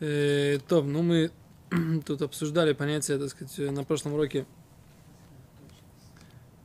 Э, 0.00 0.58
то, 0.68 0.82
ну 0.82 1.02
мы 1.02 1.30
тут 2.06 2.22
обсуждали 2.22 2.72
понятие, 2.72 3.18
так 3.18 3.30
сказать, 3.30 3.72
на 3.72 3.84
прошлом 3.84 4.14
уроке 4.14 4.46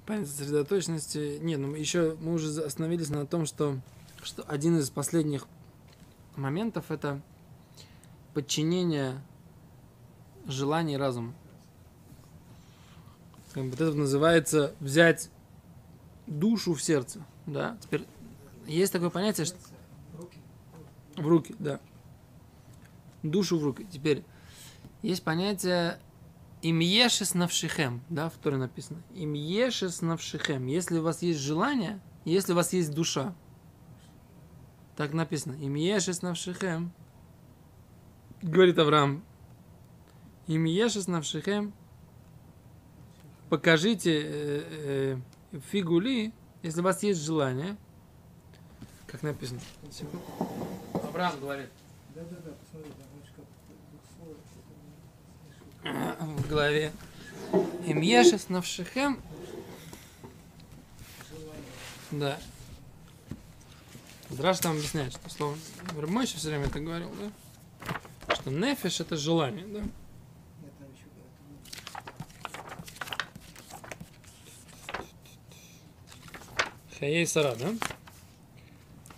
понятие 0.06 0.34
сосредоточенности. 0.34 1.38
Нет, 1.42 1.60
ну 1.60 1.74
еще 1.74 2.18
мы 2.20 2.34
уже 2.34 2.62
остановились 2.62 3.10
на 3.10 3.26
том, 3.26 3.46
что, 3.46 3.80
что 4.22 4.44
один 4.44 4.78
из 4.78 4.90
последних 4.90 5.48
моментов 6.36 6.92
это 6.92 7.22
подчинение 8.34 9.22
желаний 10.48 10.98
разума. 10.98 11.34
Вот 13.56 13.74
это 13.80 13.94
называется 13.94 14.74
взять 14.80 15.30
душу 16.28 16.74
в 16.74 16.82
сердце. 16.82 17.26
Да? 17.46 17.78
Теперь 17.82 18.06
есть 18.66 18.94
такое 18.94 19.10
понятие, 19.10 19.46
что... 19.46 19.58
В 21.18 21.28
руки, 21.28 21.56
да. 21.60 21.80
Душу 23.24 23.58
в 23.58 23.64
руки. 23.64 23.88
Теперь 23.92 24.24
есть 25.02 25.24
понятие 25.24 26.00
им 26.62 26.80
ешес 26.80 27.34
навшихем, 27.34 28.02
да, 28.10 28.30
в 28.30 28.34
Торе 28.34 28.58
написано. 28.58 29.02
Им 29.16 29.34
ешес 29.34 30.02
навшихем. 30.02 30.68
Если 30.68 31.00
у 31.00 31.02
вас 31.02 31.22
есть 31.24 31.40
желание, 31.40 32.00
если 32.24 32.54
у 32.54 32.56
вас 32.56 32.74
есть 32.74 32.94
душа, 32.94 33.34
так 34.96 35.14
написано. 35.14 35.54
Им 35.54 35.74
ешес 35.74 36.22
навшихем. 36.22 36.92
Говорит 38.44 38.78
Авраам. 38.78 39.24
Им 40.48 40.66
ешес 40.66 41.08
навшихем. 41.08 41.74
Покажите 43.50 44.22
э, 44.24 45.18
э, 45.52 45.60
фигули, 45.72 46.32
если 46.62 46.82
у 46.82 46.84
вас 46.84 47.02
есть 47.02 47.22
желание. 47.22 47.76
Как 49.08 49.24
написано. 49.24 49.60
Авраам 50.94 51.40
говорит. 51.40 51.70
Да, 52.14 52.22
да, 52.22 52.38
да, 52.46 52.52
посмотри, 52.62 52.92
в 55.84 56.48
голове. 56.48 56.92
Им 57.86 58.02
навшихем. 58.50 59.20
Да. 62.12 62.38
Драш 64.30 64.60
там 64.60 64.74
объясняет, 64.74 65.14
что 65.14 65.30
слово 65.30 65.58
Вермойша 65.94 66.38
все 66.38 66.50
время 66.50 66.66
это 66.66 66.80
говорил, 66.80 67.12
да? 67.20 68.36
Что 68.36 68.50
нефиш 68.50 69.02
это 69.02 69.18
желание, 69.18 69.66
да? 69.68 69.84
Хаей 77.00 77.26
Сара, 77.26 77.56
да? 77.56 77.74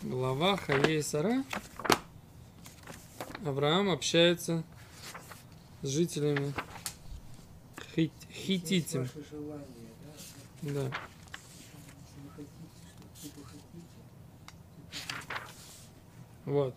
Глава 0.02 0.58
Хаей 0.58 1.04
Сара. 1.04 1.44
Авраам 3.46 3.90
общается 3.90 4.64
с 5.83 5.89
жителями 5.89 6.53
Хит, 7.95 8.13
Хититим. 8.31 9.05
Да. 10.63 10.89
Вот. 16.47 16.75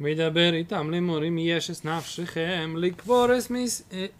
וידבר 0.00 0.54
איתם 0.54 0.90
לאמור 0.90 1.28
אם 1.28 1.38
יש 1.38 1.70
את 1.70 1.84
נפשכם 1.84 2.74
לקבור 2.78 3.26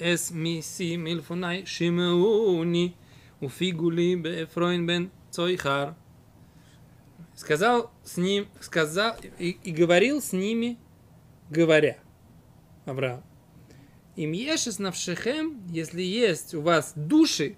אס 0.01 0.31
מיסי 0.31 0.97
מלפוני 0.97 1.67
שמעוני 1.67 2.93
ופיגו 3.43 3.91
לי 3.91 4.17
באפרוין 4.17 4.87
בן 4.87 5.07
Цойхар. 5.31 5.93
Сказал 7.35 7.91
с 8.03 8.17
ним, 8.17 8.47
сказал 8.61 9.15
и, 9.39 9.59
и 9.63 9.71
говорил 9.71 10.23
с 10.23 10.33
ними, 10.33 10.79
говоря, 11.51 11.99
Авраам. 12.87 13.23
Им 14.16 14.34
ешес 14.34 14.80
навшехем, 14.80 15.66
если 15.68 16.02
есть 16.02 16.54
у 16.54 16.62
вас 16.62 16.94
души. 16.96 17.58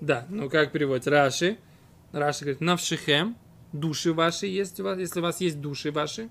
Да, 0.00 0.26
ну 0.28 0.48
как 0.48 0.72
переводить? 0.72 1.06
Раши. 1.06 1.58
Раши 2.12 2.40
говорит, 2.44 2.60
навшехем, 2.60 3.36
души 3.72 4.12
ваши 4.12 4.46
есть 4.46 4.78
у 4.80 4.84
вас, 4.84 4.98
если 4.98 5.20
у 5.20 5.22
вас 5.22 5.40
есть 5.40 5.60
души 5.60 5.90
ваши. 5.90 6.30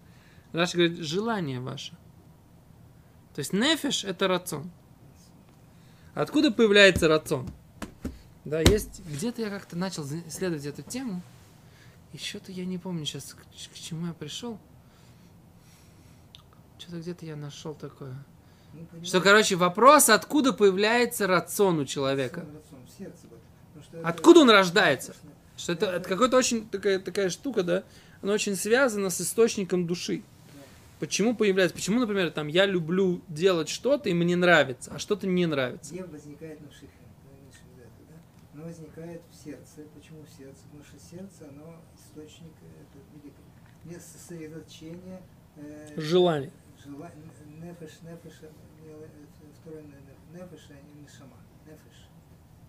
Раши 0.52 0.78
говорит, 0.78 0.98
желание 1.00 1.60
ваше. 1.60 1.92
То 3.36 3.40
есть 3.40 3.54
нефеш 3.54 4.04
это 4.04 4.28
рацион. 4.28 4.72
Откуда 6.14 6.52
появляется 6.52 7.08
рацион? 7.08 7.50
Да, 8.46 8.60
есть, 8.60 9.02
где-то 9.06 9.42
я 9.42 9.50
как-то 9.50 9.78
начал 9.78 10.06
исследовать 10.28 10.66
эту 10.66 10.84
тему, 10.84 11.22
и 12.12 12.18
что-то 12.18 12.52
я 12.52 12.66
не 12.66 12.78
помню 12.78 13.06
сейчас, 13.06 13.34
к 13.34 13.74
чему 13.74 14.08
я 14.08 14.14
пришел. 14.14 14.60
Что-то 16.78 17.00
где-то 17.00 17.26
я 17.26 17.36
нашел 17.36 17.74
такое. 17.74 18.16
Что, 19.04 19.22
короче, 19.22 19.56
вопрос, 19.56 20.10
откуда 20.10 20.54
появляется 20.54 21.28
рацион 21.28 21.80
у 21.80 21.86
человека. 21.86 22.46
Откуда 24.04 24.42
он 24.42 24.50
рождается? 24.50 25.16
Что 25.58 25.74
это, 25.74 25.86
это 25.88 26.10
какая-то 26.10 26.38
очень 26.38 26.68
такая, 26.68 27.00
такая 27.00 27.30
штука, 27.30 27.64
да? 27.64 27.84
Она 28.22 28.34
очень 28.34 28.56
связана 28.56 29.10
с 29.10 29.22
источником 29.22 29.86
души. 29.86 30.24
Почему 31.00 31.36
появляется? 31.36 31.76
Почему, 31.76 32.00
например, 32.00 32.32
там 32.32 32.48
я 32.48 32.66
люблю 32.66 33.22
делать 33.28 33.68
что-то 33.68 34.10
и 34.10 34.14
мне 34.14 34.36
нравится, 34.36 34.92
а 34.96 35.00
что-то 35.00 35.28
не 35.28 35.46
нравится? 35.46 35.94
Где 35.94 36.04
возникает 36.06 36.62
на 36.62 36.72
шихе? 36.72 36.88
Да? 38.10 38.16
Оно 38.54 38.64
возникает 38.64 39.22
в 39.30 39.44
сердце. 39.44 39.82
Почему 39.94 40.24
в 40.24 40.30
сердце? 40.38 40.62
Потому 40.72 40.84
что 40.86 40.98
сердце, 41.12 41.50
оно 41.50 41.82
источник 41.98 42.54
это, 42.80 43.34
место 43.84 44.18
сосредоточения 44.18 45.22
э, 45.58 45.94
желание, 45.98 46.52
нефеш, 47.62 48.02
нефеш, 48.02 48.42
второе 49.62 49.84
нефеш, 50.32 50.70
а 50.70 50.74
не 50.74 51.02
нишама. 51.02 51.38
Нефеш. 51.66 52.10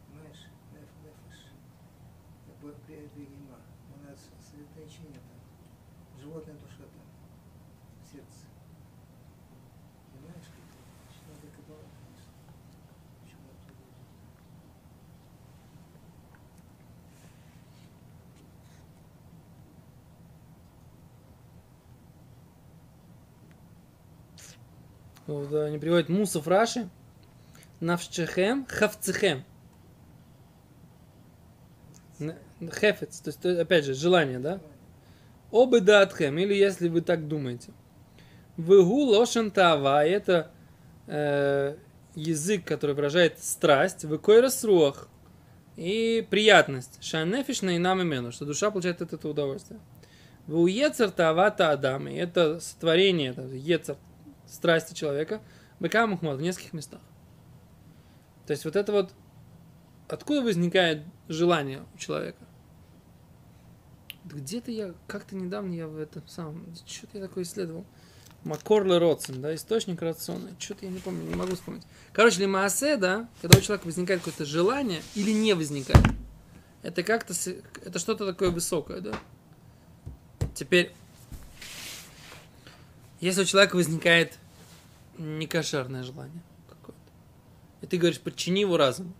Понимаешь? 0.06 0.46
Неф, 0.72 0.88
нефеш. 1.02 1.50
Бегема. 3.16 3.58
У 3.94 4.08
нас 4.08 4.30
сосредоточение 4.40 5.20
там. 5.20 6.20
Животная 6.20 6.54
душа 6.54 6.82
там. 6.82 7.02
Сердце. 8.10 8.46
Понимаешь? 10.12 10.50
Надо 11.26 11.46
кабала, 11.56 11.82
конечно. 11.98 12.32
Почему 13.20 13.48
оттуда? 13.50 13.84
Вот, 25.26 25.52
они 25.54 25.78
приводят 25.78 26.08
Мусов 26.08 26.46
Раши, 26.46 26.88
Навшчехем, 27.80 28.66
Хавцехем. 28.66 29.44
Хефец, 32.60 33.20
то 33.20 33.28
есть, 33.28 33.44
опять 33.44 33.84
же, 33.84 33.94
желание, 33.94 34.38
да? 34.38 34.60
Обы 35.50 35.80
датхем, 35.80 36.38
или 36.38 36.54
если 36.54 36.88
вы 36.88 37.00
так 37.00 37.28
думаете. 37.28 37.72
Вегу 38.56 39.04
лошен 39.04 39.50
тава, 39.50 40.04
это 40.04 40.50
э, 41.06 41.76
язык, 42.14 42.64
который 42.64 42.94
выражает 42.94 43.42
страсть, 43.42 44.04
выкойрас 44.04 44.62
руах 44.64 45.08
и 45.76 46.26
приятность. 46.30 47.02
Шанефиш 47.02 47.62
на 47.62 47.76
инам 47.76 48.02
имену, 48.02 48.30
что 48.30 48.44
душа 48.44 48.70
получает 48.70 49.02
от 49.02 49.12
этого 49.12 49.32
удовольствие. 49.32 49.80
Вы 50.46 50.62
уецер 50.62 51.10
тава 51.10 51.50
та 51.50 51.70
адам, 51.70 52.06
это 52.06 52.60
сотворение, 52.60 53.30
это 53.30 53.42
ецер, 53.42 53.96
страсти 54.54 54.94
человека, 54.94 55.42
быка 55.80 56.06
мухмад 56.06 56.38
в 56.38 56.42
нескольких 56.42 56.72
местах. 56.72 57.00
То 58.46 58.52
есть 58.52 58.64
вот 58.64 58.76
это 58.76 58.92
вот, 58.92 59.12
откуда 60.08 60.42
возникает 60.42 61.02
желание 61.28 61.84
у 61.94 61.98
человека? 61.98 62.44
Где-то 64.24 64.70
я, 64.70 64.94
как-то 65.06 65.36
недавно 65.36 65.74
я 65.74 65.86
в 65.86 65.98
этом 65.98 66.26
самом, 66.28 66.74
что-то 66.86 67.18
я 67.18 67.26
такое 67.26 67.44
исследовал. 67.44 67.84
Макорле 68.44 68.98
Родсен, 68.98 69.40
да, 69.40 69.54
источник 69.54 70.02
рациона. 70.02 70.50
Что-то 70.58 70.84
я 70.84 70.92
не 70.92 70.98
помню, 70.98 71.22
не 71.22 71.34
могу 71.34 71.54
вспомнить. 71.54 71.84
Короче, 72.12 72.40
лимаасе, 72.40 72.96
да, 72.96 73.28
когда 73.40 73.58
у 73.58 73.60
человека 73.62 73.86
возникает 73.86 74.20
какое-то 74.20 74.44
желание 74.44 75.02
или 75.14 75.30
не 75.30 75.54
возникает, 75.54 76.04
это 76.82 77.02
как-то, 77.02 77.32
это 77.84 77.98
что-то 77.98 78.26
такое 78.26 78.50
высокое, 78.50 79.00
да. 79.00 79.12
Теперь, 80.54 80.92
если 83.20 83.42
у 83.42 83.44
человека 83.46 83.76
возникает 83.76 84.38
некошерное 85.18 86.02
желание 86.02 86.42
какое-то. 86.68 87.00
И 87.80 87.86
ты 87.86 87.98
говоришь, 87.98 88.20
подчини 88.20 88.60
его 88.60 88.76
разум. 88.76 89.14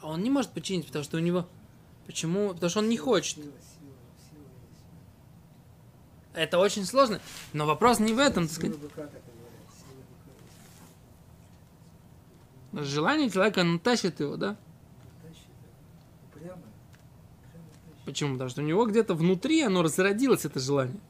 А 0.00 0.08
он 0.08 0.22
не 0.22 0.30
может 0.30 0.52
подчинить, 0.52 0.86
потому 0.86 1.04
что 1.04 1.16
у 1.16 1.20
него... 1.20 1.48
Почему? 2.06 2.54
Потому 2.54 2.70
что 2.70 2.78
он 2.80 2.88
не 2.88 2.96
хочет. 2.96 3.38
Это 6.34 6.58
очень 6.58 6.84
сложно. 6.84 7.20
Но 7.52 7.66
вопрос 7.66 7.98
не 7.98 8.14
в 8.14 8.18
этом, 8.18 8.46
так 8.46 8.56
сказать. 8.56 8.76
Желание 12.72 13.30
человека, 13.30 13.62
оно 13.62 13.78
тащит 13.78 14.20
его, 14.20 14.36
да? 14.36 14.56
Почему? 18.04 18.34
Потому 18.34 18.50
что 18.50 18.62
у 18.62 18.64
него 18.64 18.86
где-то 18.86 19.14
внутри 19.14 19.62
оно 19.62 19.82
разродилось, 19.82 20.44
это 20.44 20.60
желание. 20.60 21.00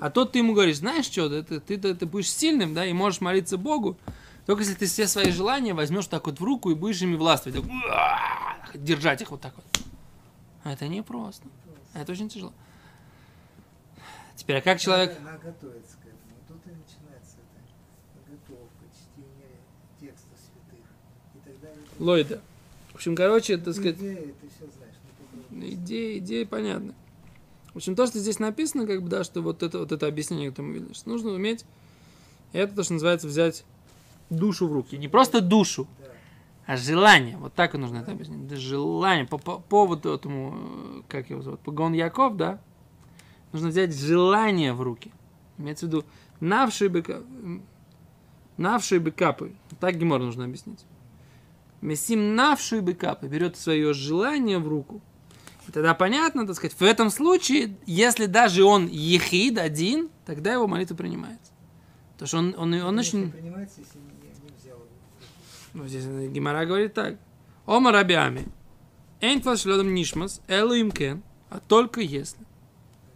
А 0.00 0.10
тот 0.10 0.32
ты 0.32 0.38
ему 0.38 0.54
говоришь, 0.54 0.78
знаешь 0.78 1.04
что, 1.04 1.28
ты, 1.42 1.60
ты, 1.60 1.78
ты, 1.78 1.94
ты 1.94 2.06
будешь 2.06 2.32
сильным, 2.32 2.72
да, 2.72 2.86
и 2.86 2.92
можешь 2.92 3.20
молиться 3.20 3.58
Богу, 3.58 3.98
только 4.46 4.62
если 4.62 4.74
ты 4.74 4.86
все 4.86 5.06
свои 5.06 5.30
желания 5.30 5.74
возьмешь 5.74 6.06
так 6.06 6.26
вот 6.26 6.40
в 6.40 6.42
руку 6.44 6.70
и 6.70 6.74
будешь 6.74 7.02
ими 7.02 7.16
властвовать, 7.16 7.62
так, 7.62 8.82
держать 8.82 9.20
их 9.20 9.30
вот 9.30 9.40
так 9.40 9.54
вот. 9.54 9.64
А 10.64 10.72
это 10.72 10.88
непросто. 10.88 11.46
Это 11.94 12.12
очень 12.12 12.28
тяжело. 12.28 12.52
Теперь, 14.36 14.56
а 14.56 14.60
как 14.62 14.80
человек... 14.80 15.18
Надо 15.20 15.38
готовиться 15.38 15.96
к 15.98 16.06
этому. 16.06 16.18
Тут 16.48 16.66
и 16.66 16.70
начинается 16.70 17.36
эта 17.36 18.24
подготовка, 18.24 18.84
чтение 18.96 19.58
текстов 20.00 20.38
святых 20.38 20.86
и 21.34 21.38
так 21.44 21.60
далее. 21.60 21.84
Лойда. 21.98 22.40
В 22.92 22.94
общем, 22.94 23.14
короче, 23.14 23.58
так 23.58 23.74
сказать, 23.74 23.98
Идея, 23.98 24.16
ты 24.16 24.48
все 24.48 24.66
знаешь. 24.76 24.94
ну, 25.50 25.66
идея, 25.66 26.18
идея 26.18 26.46
понятна. 26.46 26.94
В 27.72 27.76
общем, 27.76 27.94
то, 27.94 28.06
что 28.06 28.18
здесь 28.18 28.38
написано, 28.38 28.86
как 28.86 29.02
бы, 29.02 29.08
да, 29.08 29.22
что 29.24 29.42
вот 29.42 29.62
это, 29.62 29.78
вот 29.78 29.92
это 29.92 30.06
объяснение, 30.06 30.50
которое 30.50 30.68
мы 30.68 30.74
видели, 30.74 30.92
что 30.92 31.08
нужно 31.08 31.30
уметь, 31.30 31.64
это 32.52 32.74
то, 32.74 32.82
что 32.82 32.94
называется 32.94 33.28
взять 33.28 33.64
душу 34.28 34.66
в 34.66 34.72
руки. 34.72 34.96
Не 34.96 35.08
просто 35.08 35.40
душу, 35.40 35.86
а 36.66 36.76
желание. 36.76 37.36
Вот 37.36 37.54
так 37.54 37.74
и 37.74 37.78
нужно 37.78 37.98
это 37.98 38.12
объяснить. 38.12 38.46
Да 38.48 38.56
желание. 38.56 39.24
По, 39.26 39.38
по, 39.38 39.58
по 39.58 39.86
вот 39.86 40.04
этому, 40.06 40.54
э, 40.56 41.02
как 41.08 41.30
его 41.30 41.42
зовут, 41.42 41.60
Погон 41.60 41.92
Яков, 41.92 42.36
да? 42.36 42.60
Нужно 43.52 43.68
взять 43.68 43.94
желание 43.96 44.72
в 44.72 44.80
руки. 44.82 45.12
Имеется 45.58 45.86
в 45.86 45.88
виду, 45.88 46.04
навшие 46.40 46.88
бы, 46.88 47.02
ка- 47.02 47.22
м, 47.42 47.62
навшие 48.56 49.00
бы 49.00 49.10
капы. 49.10 49.52
Так 49.80 49.96
Гемор 49.96 50.20
нужно 50.20 50.44
объяснить. 50.44 50.84
Мессим 51.80 52.34
навшие 52.34 52.82
бы 52.82 52.94
капы 52.94 53.26
берет 53.26 53.56
свое 53.56 53.92
желание 53.92 54.58
в 54.58 54.68
руку. 54.68 55.00
И 55.70 55.72
тогда 55.72 55.94
понятно, 55.94 56.48
так 56.48 56.56
сказать, 56.56 56.74
в 56.76 56.82
этом 56.82 57.10
случае, 57.10 57.76
если 57.86 58.26
даже 58.26 58.64
он 58.64 58.88
ехид 58.88 59.56
один, 59.56 60.10
тогда 60.26 60.52
его 60.52 60.66
молитва 60.66 60.96
принимается. 60.96 61.52
Потому 62.14 62.26
что 62.26 62.38
он, 62.38 62.54
он, 62.58 62.74
он 62.82 62.98
Если 62.98 63.18
очень... 63.18 63.30
принимается, 63.30 63.78
если 63.78 63.98
не, 63.98 64.50
не 64.50 64.56
взял 64.60 64.78
его. 64.78 64.88
Ну, 65.74 65.86
здесь 65.86 66.04
Гимара 66.32 66.66
говорит 66.66 66.92
так. 66.94 67.18
Ома 67.66 67.92
рабиами. 67.92 68.48
Эйнфал 69.20 69.56
шлёдом 69.56 69.94
нишмас, 69.94 70.40
элу 70.48 70.74
им 70.74 70.90
кен, 70.90 71.22
а 71.50 71.60
только 71.60 72.00
если. 72.00 72.44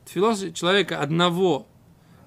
Тфилос 0.04 0.52
человека 0.54 1.00
одного, 1.00 1.66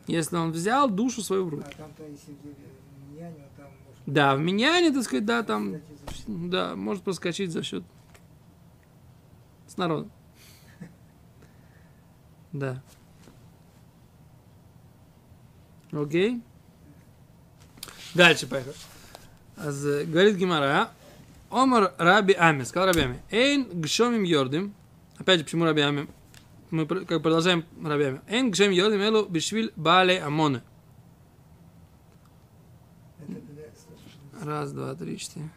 если 0.07 0.35
он 0.35 0.51
взял 0.51 0.89
душу 0.89 1.21
свою 1.21 1.45
в 1.45 1.49
руки. 1.51 1.67
А 1.73 1.77
там-то, 1.77 2.03
если 2.03 2.33
в 2.33 3.11
Миньяне, 3.13 3.35
он 3.37 3.49
там 3.55 3.71
может... 3.85 4.03
Да, 4.05 4.35
в 4.35 4.41
меняне, 4.41 4.91
так 4.91 5.03
сказать, 5.03 5.23
да, 5.25 5.41
там, 5.43 5.75
да, 6.27 6.75
может 6.75 7.03
проскочить 7.03 7.53
за 7.53 7.63
счет 7.63 7.85
с 9.67 9.77
народом. 9.77 10.11
Да. 12.57 12.81
Окей. 15.91 16.41
Дальше 18.15 18.47
поехали. 18.47 18.75
Говорит 20.05 20.37
Гимара, 20.37 20.89
Омар 21.51 21.93
Раби 21.97 22.33
Ами, 22.33 22.63
сказал 22.63 22.87
Раби 22.87 23.01
Ами, 23.01 23.21
Эйн 23.29 23.67
гшомим 23.81 24.23
йордим, 24.23 24.73
опять 25.17 25.39
же, 25.39 25.45
почему 25.45 25.65
Раби 25.65 25.81
Ами? 25.81 26.07
Мы 26.71 26.87
как 26.87 27.21
продолжаем 27.21 27.63
Раби 27.83 28.05
Ами. 28.05 28.21
Эйн 28.27 28.49
гшомим 28.51 28.71
йордим 28.71 29.01
элу 29.01 29.25
бишвиль 29.27 29.71
бале 29.75 30.23
слушай, 30.23 30.57
Раз, 34.41 34.71
два, 34.71 34.95
три, 34.95 35.17
четыре, 35.17 35.49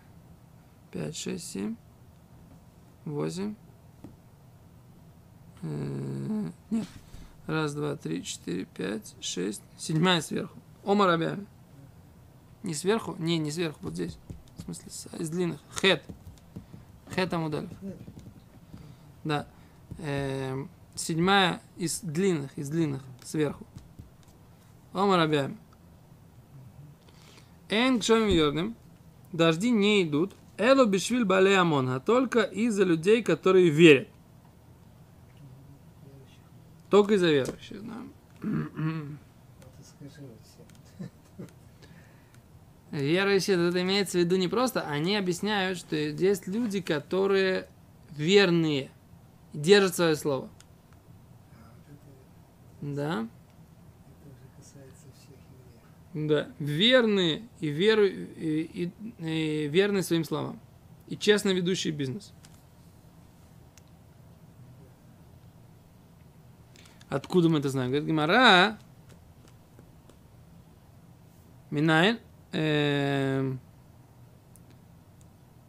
пять, 0.93 1.17
шесть, 1.17 1.51
семь, 1.51 1.77
восемь. 3.07 3.55
Нет. 5.63 6.87
Раз, 7.47 7.75
два, 7.75 7.97
три, 7.97 8.23
четыре, 8.23 8.67
пять, 8.77 9.15
шесть. 9.21 9.63
Седьмая 9.77 10.21
сверху. 10.21 10.59
Ома 10.85 11.07
рабями. 11.07 11.47
Не 12.63 12.75
сверху? 12.75 13.17
Не, 13.19 13.39
не 13.39 13.51
сверху, 13.51 13.79
вот 13.83 13.95
здесь. 13.95 14.19
В 14.59 14.63
смысле, 14.63 15.19
из 15.19 15.31
длинных. 15.31 15.61
Хет. 15.81 16.05
Хет 17.15 17.33
Амудалев. 17.33 17.71
Да. 19.25 19.47
Эм, 19.99 20.69
седьмая 20.95 21.61
из 21.77 22.01
длинных, 22.01 22.57
из 22.57 22.69
длинных, 22.69 23.03
сверху. 23.25 23.67
Ома 24.93 25.17
рабями. 25.17 25.57
Эн 27.69 28.01
кшом. 28.01 28.77
Дожди 29.33 29.71
не 29.71 30.03
идут. 30.03 30.35
Эло 30.59 30.85
бишвиль 30.85 31.25
бале. 31.25 31.59
А 31.59 32.01
только 32.01 32.43
из-за 32.43 32.85
людей, 32.85 33.23
которые 33.23 33.71
верят. 33.71 34.09
Только 36.91 37.15
из-за 37.15 37.31
верующих, 37.31 37.83
да. 37.87 38.03
Верующие, 42.91 43.69
это 43.69 43.81
имеется 43.83 44.19
в 44.19 44.21
виду 44.23 44.37
не 44.37 44.49
просто, 44.49 44.83
они 44.83 45.17
объясняют, 45.17 45.79
что 45.79 45.95
есть 45.95 46.49
люди, 46.49 46.81
которые 46.81 47.69
верные, 48.17 48.91
держат 49.53 49.95
свое 49.95 50.17
слово. 50.17 50.49
Да? 52.81 53.29
Да. 56.13 56.49
Верные 56.59 57.49
и, 57.61 57.69
веру, 57.69 58.05
и, 58.05 58.63
и- 58.89 58.93
и 59.19 59.69
верные 59.69 60.03
своим 60.03 60.25
словам. 60.25 60.59
И 61.07 61.17
честно 61.17 61.51
ведущие 61.51 61.93
бизнес. 61.93 62.33
Откуда 67.11 67.49
мы 67.49 67.59
это 67.59 67.69
знаем? 67.69 67.91
Говорит 67.91 68.09
Гимара. 68.09 68.79
Минайн. 71.71 72.19
эм, 72.53 73.61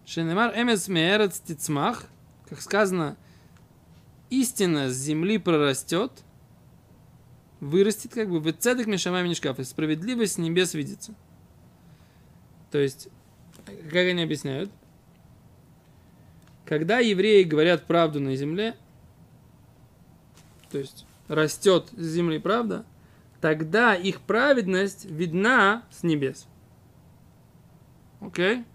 Шенемар 0.06 0.54
эмес 0.56 0.88
меэрец 0.88 1.40
тицмах. 1.40 2.06
Как 2.48 2.62
сказано, 2.62 3.18
истина 4.30 4.90
с 4.90 4.96
земли 4.96 5.38
прорастет, 5.38 6.12
вырастет, 7.60 8.14
как 8.14 8.30
бы, 8.30 8.40
в 8.40 8.52
цедек 8.54 8.88
мешамами 8.88 9.30
не 9.30 9.36
шкаф, 9.36 9.60
и 9.60 9.64
справедливость 9.64 10.34
с 10.34 10.38
небес 10.38 10.74
видится. 10.74 11.14
То 12.72 12.78
есть, 12.78 13.08
как 13.66 13.96
они 13.96 14.22
объясняют? 14.24 14.70
Когда 16.66 17.00
евреи 17.00 17.44
говорят 17.44 17.86
правду 17.86 18.20
на 18.20 18.36
земле, 18.36 18.76
то 20.72 20.78
есть 20.78 21.06
растет 21.32 21.90
с 21.96 22.02
земли 22.02 22.40
правда, 22.40 22.86
тогда 23.40 23.96
их 23.96 24.20
праведность 24.22 25.06
видна 25.06 25.84
с 25.90 26.04
небес. 26.04 26.46
Окей? 28.20 28.66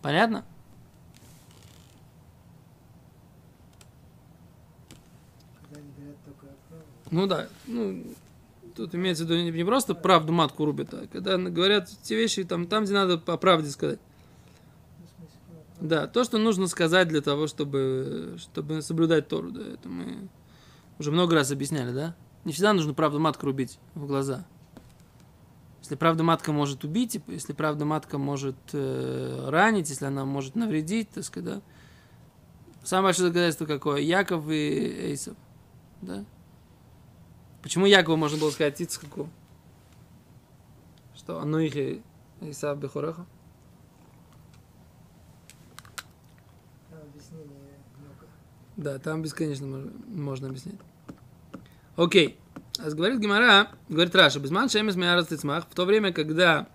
Понятно? 0.00 0.44
Ну 7.10 7.26
да, 7.26 7.46
ну, 7.66 8.04
тут 8.74 8.94
имеется 8.94 9.26
в 9.26 9.30
виду 9.30 9.52
не 9.52 9.64
просто 9.64 9.94
правду 9.94 10.32
матку 10.32 10.64
рубят, 10.64 10.94
а 10.94 11.06
когда 11.06 11.36
говорят 11.36 11.90
те 12.02 12.16
вещи 12.16 12.42
там, 12.42 12.66
там 12.66 12.84
где 12.84 12.94
надо 12.94 13.18
по 13.18 13.36
правде 13.36 13.68
сказать. 13.68 14.00
ну, 14.98 15.04
в 15.04 15.10
смысле, 15.10 15.38
правда. 15.46 15.66
Да, 15.82 16.06
то, 16.06 16.22
что 16.22 16.38
нужно 16.38 16.68
сказать 16.68 17.08
для 17.08 17.20
того, 17.20 17.48
чтобы, 17.48 18.36
чтобы 18.38 18.82
соблюдать 18.82 19.26
Тору, 19.26 19.50
да, 19.50 19.62
это 19.74 19.88
мы 19.88 20.28
уже 20.98 21.10
много 21.10 21.34
раз 21.34 21.50
объясняли, 21.50 21.92
да? 21.92 22.14
Не 22.44 22.52
всегда 22.52 22.72
нужно 22.72 22.94
правду 22.94 23.18
матку 23.18 23.46
рубить 23.46 23.80
в 23.94 24.06
глаза. 24.06 24.46
Если 25.80 25.96
правда 25.96 26.22
матка 26.22 26.52
может 26.52 26.84
убить, 26.84 27.16
и 27.16 27.22
если 27.26 27.52
правда 27.52 27.84
матка 27.84 28.16
может 28.16 28.54
э, 28.72 29.48
ранить, 29.48 29.90
если 29.90 30.04
она 30.04 30.24
может 30.24 30.54
навредить, 30.54 31.10
так 31.10 31.24
сказать, 31.24 31.56
да? 31.56 31.62
Самое 32.84 33.08
большое 33.08 33.30
доказательство 33.30 33.66
какое? 33.66 34.00
Яков 34.00 34.48
и 34.48 35.08
Эйсов, 35.10 35.36
да? 36.00 36.24
Почему 37.60 37.86
Якову 37.86 38.16
можно 38.16 38.38
было 38.38 38.50
сказать 38.50 38.80
Ицхаку? 38.80 39.28
Что 41.16 41.40
оно 41.40 41.58
их 41.58 41.74
и 41.74 42.02
Исав 42.40 42.78
Бехореха? 42.78 43.26
Там 46.90 47.00
объяснение 47.02 47.78
много. 47.98 48.26
Да, 48.82 48.98
там 48.98 49.22
бесконечно 49.22 49.66
можно, 49.66 49.92
можно 50.08 50.48
объяснять. 50.48 50.76
Окей. 51.96 52.36
А 52.78 52.90
говорит 52.90 53.20
Гимара, 53.20 53.68
говорит 53.88 54.14
Раша, 54.14 54.40
безман 54.40 54.68
шемес 54.68 54.96
меарас 54.96 55.28
тицмах, 55.28 55.66
в 55.70 55.74
то 55.74 55.84
время, 55.84 56.12
когда 56.12 56.66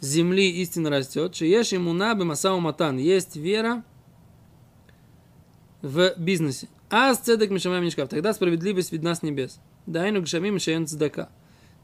земли 0.00 0.50
истина 0.60 0.90
растет, 0.90 1.34
шееш 1.34 1.72
ему 1.72 1.92
набы 1.92 2.24
масау 2.24 2.60
матан, 2.60 2.98
есть 2.98 3.36
вера 3.36 3.82
в 5.80 6.12
бизнесе. 6.18 6.68
А 6.90 7.14
с 7.14 7.18
цедек 7.18 7.50
мишамай 7.50 7.80
мишкав, 7.80 8.08
тогда 8.08 8.34
справедливость 8.34 8.92
видна 8.92 9.14
с 9.14 9.22
небес. 9.22 9.60
Дайну 9.86 10.22
гшамим 10.22 10.58
шаен 10.58 10.86
цдака. 10.86 11.30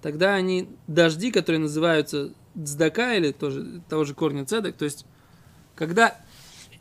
Тогда 0.02 0.34
они, 0.34 0.68
дожди, 0.88 1.30
которые 1.30 1.60
называются 1.60 2.34
цдака, 2.54 3.14
или 3.14 3.32
тоже 3.32 3.80
того 3.88 4.04
же 4.04 4.14
корня 4.14 4.44
цедек, 4.44 4.76
то 4.76 4.84
есть, 4.84 5.06
когда 5.74 6.20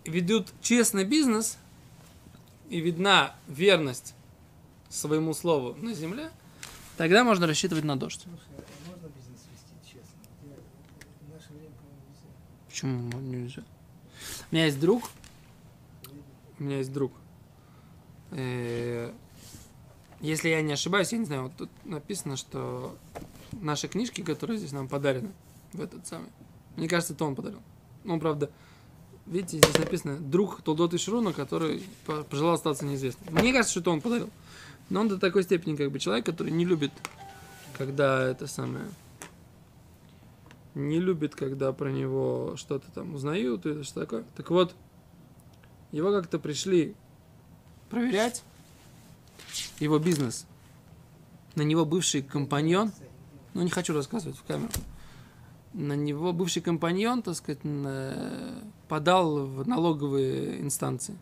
ведут 0.05 0.49
честный 0.61 1.05
бизнес, 1.05 1.57
и 2.73 2.79
видна 2.79 3.35
верность 3.47 4.15
своему 4.89 5.33
слову 5.35 5.75
на 5.75 5.93
земле, 5.93 6.31
тогда 6.97 7.23
можно 7.23 7.45
рассчитывать 7.45 7.83
на 7.83 7.95
дождь. 7.97 8.25
Можно 8.87 9.09
бизнес 9.15 9.41
вести 9.51 9.75
честно? 9.85 10.17
В 11.21 11.33
наше 11.33 11.53
время, 11.53 11.69
нельзя. 12.07 12.27
Почему 12.67 13.19
нельзя? 13.21 13.63
У 14.49 14.55
меня 14.55 14.65
есть 14.65 14.79
друг, 14.79 15.03
у 16.57 16.63
меня 16.63 16.77
есть 16.77 16.91
друг. 16.91 17.11
Э, 18.31 19.13
Если 20.19 20.49
я 20.49 20.63
не 20.63 20.73
ошибаюсь, 20.73 21.11
я 21.11 21.19
не 21.19 21.25
знаю, 21.25 21.43
вот 21.43 21.55
тут 21.55 21.69
написано, 21.85 22.37
что 22.37 22.97
наши 23.51 23.87
книжки, 23.87 24.23
которые 24.23 24.57
здесь 24.57 24.71
нам 24.71 24.87
подарены, 24.87 25.31
в 25.73 25.81
этот 25.81 26.07
самый, 26.07 26.29
мне 26.75 26.87
кажется, 26.87 27.13
это 27.13 27.23
он 27.25 27.35
подарил. 27.35 27.61
Ну, 28.03 28.19
правда, 28.19 28.49
видите, 29.25 29.57
здесь 29.57 29.77
написано 29.77 30.17
друг 30.17 30.61
Толдот 30.61 30.93
и 30.93 30.97
Шруна, 30.97 31.33
который 31.33 31.83
по- 32.05 32.23
пожелал 32.23 32.55
остаться 32.55 32.85
неизвестным. 32.85 33.33
Мне 33.33 33.51
кажется, 33.51 33.71
что 33.71 33.79
это 33.81 33.91
он 33.91 34.01
подарил. 34.01 34.29
Но 34.89 35.01
он 35.01 35.07
до 35.07 35.17
такой 35.17 35.43
степени 35.43 35.75
как 35.75 35.91
бы 35.91 35.99
человек, 35.99 36.25
который 36.25 36.51
не 36.51 36.65
любит, 36.65 36.91
когда 37.77 38.23
это 38.29 38.47
самое, 38.47 38.85
не 40.75 40.99
любит, 40.99 41.35
когда 41.35 41.71
про 41.71 41.89
него 41.89 42.55
что-то 42.57 42.91
там 42.91 43.15
узнают 43.15 43.65
или 43.65 43.83
что 43.83 44.01
такое. 44.01 44.23
Так 44.35 44.49
вот, 44.49 44.75
его 45.91 46.11
как-то 46.11 46.39
пришли 46.39 46.95
проверять, 47.89 48.43
его 49.79 49.99
бизнес. 49.99 50.45
На 51.55 51.61
него 51.61 51.85
бывший 51.85 52.23
компаньон, 52.23 52.91
ну 53.53 53.61
не 53.61 53.69
хочу 53.69 53.93
рассказывать 53.93 54.37
в 54.37 54.43
камеру, 54.43 54.71
на 55.73 55.93
него 55.93 56.33
бывший 56.33 56.61
компаньон, 56.61 57.21
так 57.21 57.35
сказать, 57.35 57.63
н- 57.65 58.71
подал 58.87 59.45
в 59.45 59.67
налоговые 59.67 60.61
инстанции. 60.61 61.17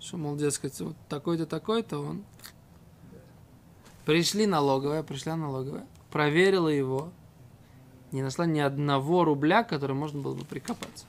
Что, 0.00 0.16
мол, 0.16 0.36
дескать, 0.36 0.80
вот 0.80 0.96
такой-то, 1.08 1.46
такой-то 1.46 1.98
он. 1.98 2.24
Пришли 4.04 4.46
налоговая, 4.46 5.02
пришла 5.02 5.36
налоговая, 5.36 5.86
проверила 6.10 6.68
его, 6.68 7.10
не 8.12 8.22
нашла 8.22 8.46
ни 8.46 8.60
одного 8.60 9.24
рубля, 9.24 9.64
который 9.64 9.94
можно 9.94 10.20
было 10.20 10.34
бы 10.34 10.44
прикопаться. 10.44 11.04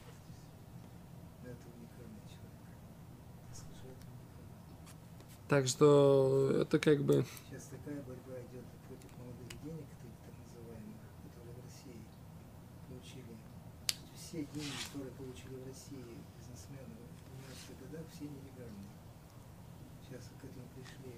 Так 5.48 5.68
что 5.68 6.52
это 6.62 6.78
как 6.78 7.02
бы... 7.02 7.26
Сейчас 7.50 7.64
такая 7.64 7.96
борьба 8.04 8.40
идет 8.52 8.66
против 8.88 9.10
молодых 9.18 9.50
денег, 9.64 9.86
так 9.98 10.12
так 10.22 10.34
называемых, 10.46 11.02
которые 11.26 11.56
в 11.56 11.66
России 11.66 12.02
получили. 12.88 13.34
Все 14.30 14.46
деньги, 14.54 14.78
которые 14.86 15.12
получили 15.14 15.56
в 15.56 15.66
России 15.66 16.06
бизнесмены 16.38 17.02
в 17.02 17.34
90-х 17.34 17.74
годах, 17.82 18.06
все 18.14 18.26
нелегальные. 18.26 18.94
Сейчас 20.06 20.30
к 20.40 20.46
этому 20.46 20.68
пришли. 20.78 21.18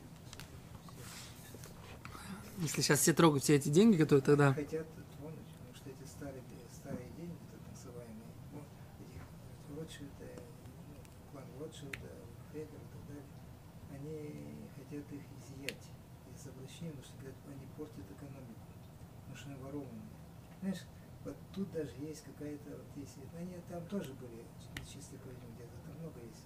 Все. 1.44 1.58
Если 2.64 2.82
сейчас 2.82 3.00
все 3.00 3.12
трогают 3.12 3.44
все 3.44 3.56
эти 3.58 3.68
деньги, 3.68 3.98
которые 3.98 4.24
тогда... 4.24 4.54
Хотят 4.54 4.88
тронуть, 5.20 5.44
потому 5.44 5.76
что 5.76 5.90
эти 5.90 6.08
старые, 6.08 6.42
старые 6.72 7.12
деньги, 7.18 7.36
так 7.52 7.60
называемые, 7.76 8.32
ну, 8.54 8.64
этих 9.04 9.24
Ротшильда, 9.76 10.32
ну, 10.88 10.96
клан 11.34 11.44
Ротшильда, 11.60 12.16
Фредер 12.54 12.80
и 12.80 12.90
так 12.96 13.04
далее, 13.12 13.28
они 13.92 14.56
хотят 14.72 15.04
их 15.12 15.24
изъять 15.36 15.84
из 16.32 16.48
обращения, 16.48 16.96
потому 16.96 17.04
что 17.04 17.20
говорят, 17.20 17.36
они 17.44 17.68
портят 17.76 18.08
экономику, 18.08 18.72
потому 19.20 19.36
что 19.36 19.50
они 19.50 19.60
ворованные. 19.60 20.08
Знаешь, 20.62 20.88
вот 21.24 21.36
тут 21.54 21.72
даже 21.72 21.92
есть 22.00 22.24
какая-то, 22.24 22.70
вот 22.72 22.88
если, 22.96 23.22
ну, 23.34 23.40
они 23.40 23.56
там 23.70 23.86
тоже 23.88 24.14
были, 24.14 24.44
чисто 24.86 25.18
говорим, 25.18 25.54
где-то, 25.56 25.74
там 25.86 26.00
много 26.00 26.20
есть. 26.20 26.46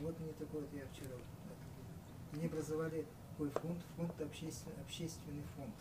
Вот 0.00 0.18
мне 0.18 0.32
такой 0.32 0.62
вот, 0.62 0.72
я 0.72 0.86
вчера, 0.86 1.14
вот 1.14 1.24
они 2.32 2.46
образовали 2.46 3.06
такой 3.30 3.50
фонд, 3.50 3.78
фонд 3.96 4.20
общественный, 4.20 4.76
общественный 4.80 5.42
фонд 5.56 5.74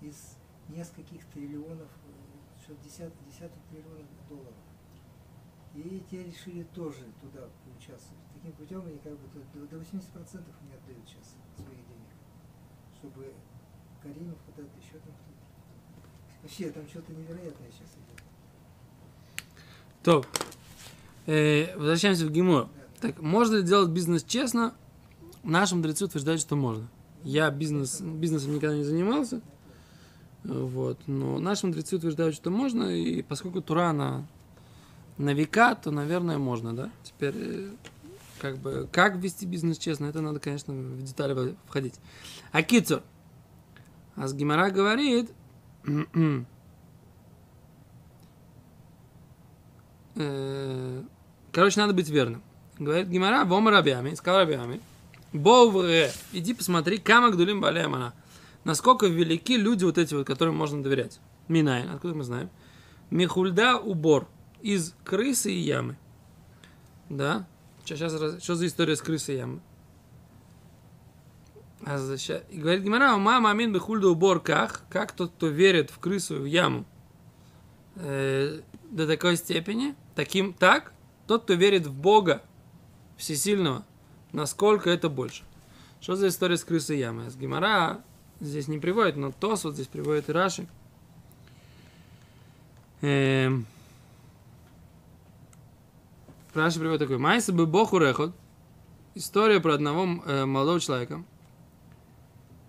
из 0.00 0.36
нескольких 0.68 1.24
триллионов, 1.26 1.88
э, 2.06 2.62
что 2.62 2.74
десят, 2.76 3.12
десяток 3.26 3.58
триллионов 3.70 4.06
долларов. 4.28 4.54
И 5.74 6.02
те 6.10 6.24
решили 6.24 6.62
тоже 6.74 7.04
туда 7.20 7.48
поучаствовать. 7.64 8.24
Таким 8.32 8.52
путем 8.52 8.86
они 8.86 8.98
как 8.98 9.12
бы 9.18 9.28
до, 9.52 9.66
до 9.66 9.76
80% 9.76 10.02
не 10.64 10.74
отдают 10.74 11.08
сейчас 11.08 11.36
своих 11.56 11.86
денег, 11.86 12.08
чтобы 12.98 13.34
Каримов 14.02 14.38
куда-то 14.46 14.78
еще 14.78 14.98
там 14.98 15.12
кто-то. 15.12 15.35
Вообще 16.46 16.70
там 16.70 16.86
что-то 16.88 17.10
невероятное 17.12 17.68
сейчас 17.72 17.88
идет. 17.96 18.22
То, 20.04 20.24
э, 21.26 21.76
возвращаемся 21.76 22.24
в 22.24 22.30
Гимор. 22.30 22.66
Да. 22.66 23.08
Так, 23.08 23.20
можно 23.20 23.56
ли 23.56 23.62
делать 23.64 23.90
бизнес 23.90 24.22
честно? 24.22 24.72
Наши 25.42 25.74
мудрецы 25.74 26.04
утверждают, 26.04 26.40
что 26.40 26.54
можно. 26.54 26.86
Я 27.24 27.50
бизнес, 27.50 28.00
бизнесом 28.00 28.54
никогда 28.54 28.76
не 28.76 28.84
занимался, 28.84 29.40
вот, 30.44 31.00
но 31.08 31.40
наши 31.40 31.66
мудрецы 31.66 31.96
утверждают, 31.96 32.36
что 32.36 32.50
можно, 32.50 32.96
и 32.96 33.22
поскольку 33.22 33.60
Тура 33.60 33.92
на, 33.92 34.24
на 35.18 35.34
века, 35.34 35.74
то, 35.74 35.90
наверное, 35.90 36.38
можно, 36.38 36.76
да? 36.76 36.92
Теперь, 37.02 37.34
э, 37.36 37.70
как 38.40 38.58
бы, 38.58 38.88
как 38.92 39.16
вести 39.16 39.46
бизнес 39.46 39.78
честно, 39.78 40.04
это 40.04 40.20
надо, 40.20 40.38
конечно, 40.38 40.72
в 40.72 41.02
детали 41.02 41.56
входить. 41.66 41.94
А 42.52 42.62
Кицур, 42.62 43.02
а 44.14 44.28
с 44.28 44.32
Гимара 44.32 44.70
говорит, 44.70 45.32
короче, 51.52 51.80
надо 51.80 51.92
быть 51.92 52.08
верным. 52.08 52.42
Говорит 52.78 53.08
Гимара, 53.08 53.44
вом 53.44 53.68
рабями, 53.68 54.14
сказал 54.14 54.40
рабями, 54.40 54.80
Бовре, 55.32 56.10
иди 56.32 56.54
посмотри, 56.54 56.98
кама 56.98 57.30
гдулим 57.30 57.60
балемана. 57.60 58.14
Насколько 58.64 59.06
велики 59.06 59.56
люди 59.56 59.84
вот 59.84 59.98
эти 59.98 60.14
вот, 60.14 60.26
которым 60.26 60.56
можно 60.56 60.82
доверять. 60.82 61.20
Минайн, 61.48 61.90
откуда 61.90 62.14
мы 62.14 62.24
знаем? 62.24 62.50
Михульда 63.10 63.78
убор 63.78 64.28
из 64.60 64.94
крысы 65.04 65.52
и 65.52 65.58
ямы. 65.58 65.96
Да? 67.08 67.46
Сейчас, 67.84 68.12
что 68.42 68.54
за 68.56 68.66
история 68.66 68.96
с 68.96 69.02
крысой 69.02 69.36
и 69.36 69.38
ямы? 69.38 69.60
А 71.84 71.98
И 72.50 72.58
говорит 72.58 72.82
Гимара, 72.82 73.16
мама 73.16 73.50
амин 73.50 73.72
бихульда 73.72 74.08
убор 74.08 74.40
как? 74.40 75.12
Тот, 75.12 75.32
кто 75.32 75.48
верит 75.48 75.90
в 75.90 75.98
крысу 75.98 76.36
и 76.36 76.40
в 76.40 76.44
яму? 76.46 76.84
Э, 77.96 78.60
до 78.90 79.06
такой 79.06 79.36
степени, 79.36 79.94
таким 80.14 80.52
так, 80.52 80.92
тот, 81.26 81.44
кто 81.44 81.54
верит 81.54 81.86
в 81.86 81.92
Бога 81.92 82.42
Всесильного, 83.16 83.84
насколько 84.32 84.90
это 84.90 85.08
больше. 85.08 85.44
Что 86.00 86.16
за 86.16 86.28
история 86.28 86.56
с 86.56 86.64
крысой 86.64 86.98
ямы? 86.98 87.30
С 87.30 87.36
Гимара 87.36 88.02
здесь 88.40 88.68
не 88.68 88.78
приводит, 88.78 89.16
но 89.16 89.32
Тос 89.32 89.64
вот 89.64 89.74
здесь 89.74 89.86
приводит 89.86 90.28
и 90.28 90.32
Раши. 90.32 90.66
Эм, 93.00 93.66
Раши 96.54 96.78
приводит 96.78 97.00
такой. 97.00 97.18
Майса 97.18 97.52
бы 97.52 97.66
Боху 97.66 97.98
Рехот. 97.98 98.34
История 99.14 99.60
про 99.60 99.74
одного 99.74 100.22
э, 100.26 100.44
молодого 100.44 100.80
человека. 100.80 101.24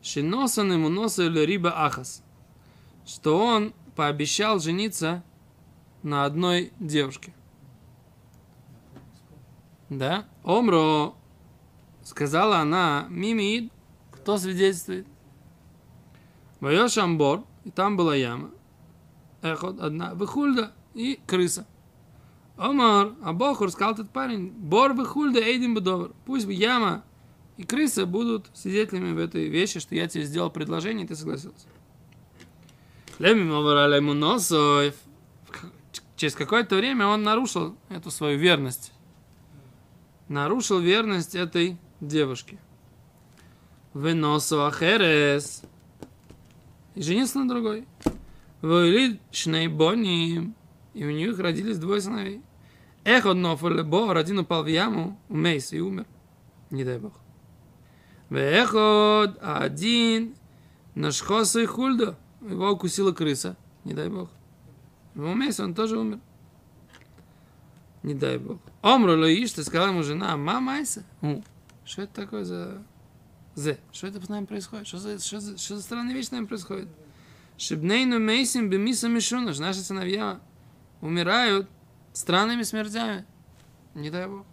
Шиносан 0.07 0.71
ему 0.71 0.87
носа 0.87 1.23
или 1.23 1.41
риба 1.41 1.85
ахас. 1.85 2.23
Что 3.05 3.37
он 3.37 3.73
пообещал 3.97 4.57
жениться 4.59 5.21
на 6.01 6.23
одной 6.23 6.71
девушке. 6.79 7.33
Да? 9.89 10.25
Омро, 10.43 11.13
сказала 12.03 12.59
она, 12.59 13.07
Мимид, 13.09 13.69
кто 14.11 14.37
свидетельствует? 14.37 15.05
Воешь 16.61 16.97
амбор, 16.97 17.43
и 17.65 17.71
там 17.71 17.97
была 17.97 18.15
яма. 18.15 18.51
Эхот 19.41 19.81
одна, 19.81 20.13
выхульда 20.13 20.71
и 20.93 21.19
крыса. 21.27 21.67
Омар, 22.55 23.13
а 23.21 23.33
Бохур 23.33 23.69
сказал 23.71 23.93
этот 23.93 24.09
парень, 24.09 24.51
бор 24.51 24.93
выхульда 24.93 25.41
эйдим 25.41 25.75
бедовар. 25.75 26.13
Пусть 26.25 26.47
яма 26.47 27.03
и 27.57 27.63
крыса 27.63 28.05
будут 28.05 28.49
свидетелями 28.53 29.13
в 29.13 29.19
этой 29.19 29.47
вещи, 29.49 29.79
что 29.79 29.95
я 29.95 30.07
тебе 30.07 30.23
сделал 30.23 30.49
предложение, 30.49 31.05
и 31.05 31.07
ты 31.07 31.15
согласился. 31.15 31.67
Через 36.15 36.33
какое-то 36.35 36.75
время 36.75 37.07
он 37.07 37.23
нарушил 37.23 37.75
эту 37.89 38.11
свою 38.11 38.37
верность 38.37 38.91
нарушил 40.29 40.79
верность 40.79 41.35
этой 41.35 41.77
девушке. 42.01 42.57
Выносу 43.93 44.65
ахерес. 44.65 45.63
И 46.95 47.01
женился 47.01 47.39
на 47.39 47.47
другой. 47.47 47.85
Вылит 48.61 49.21
шнейбони. 49.31 50.53
И 50.93 51.05
у 51.05 51.11
них 51.11 51.39
родились 51.39 51.77
двое 51.77 52.01
сыновей. 52.01 52.41
Нофер 53.05 53.83
бо, 53.83 54.11
один 54.11 54.39
упал 54.39 54.63
в 54.63 54.67
яму, 54.67 55.17
умейс 55.29 55.71
и 55.71 55.79
умер. 55.79 56.05
Не 56.71 56.83
дай 56.83 56.99
бог. 56.99 57.13
Вехот 58.29 59.37
один 59.41 60.35
нашхоса 60.95 61.61
и 61.61 61.65
хульда. 61.65 62.17
Его 62.41 62.71
укусила 62.71 63.11
крыса. 63.11 63.55
Не 63.83 63.93
дай 63.93 64.09
бог. 64.09 64.29
Умейс, 65.15 65.59
он 65.59 65.73
тоже 65.73 65.97
умер. 65.97 66.19
Не 68.03 68.13
дай 68.13 68.37
бог. 68.37 68.59
Омру 68.81 69.17
Лоиш, 69.17 69.51
ты 69.51 69.63
сказала 69.63 69.89
ему 69.89 70.03
жена, 70.03 70.37
мама 70.37 70.73
Айса. 70.75 71.03
Что 71.85 72.03
это 72.03 72.13
такое 72.13 72.43
за 72.43 72.83
Зе. 73.57 73.79
Что 73.91 74.05
это 74.05 74.23
с 74.23 74.29
нами 74.29 74.45
происходит? 74.45 74.87
Что 74.87 74.99
за, 74.99 75.19
что 75.19 75.39
за, 75.39 75.57
что 75.57 75.77
за 75.77 75.81
странная 75.81 76.13
вещь 76.13 76.27
с 76.27 76.31
нами 76.31 76.45
происходит? 76.45 76.89
Шибнейну 77.57 78.19
мейсим 78.19 78.69
бемиса 78.69 79.07
мишуна. 79.09 79.51
Наши 79.57 79.79
сыновья 79.79 80.39
умирают 81.01 81.67
странными 82.13 82.61
смертями. 82.61 83.25
Не 83.95 84.11
дай 84.11 84.27
бог. 84.27 84.45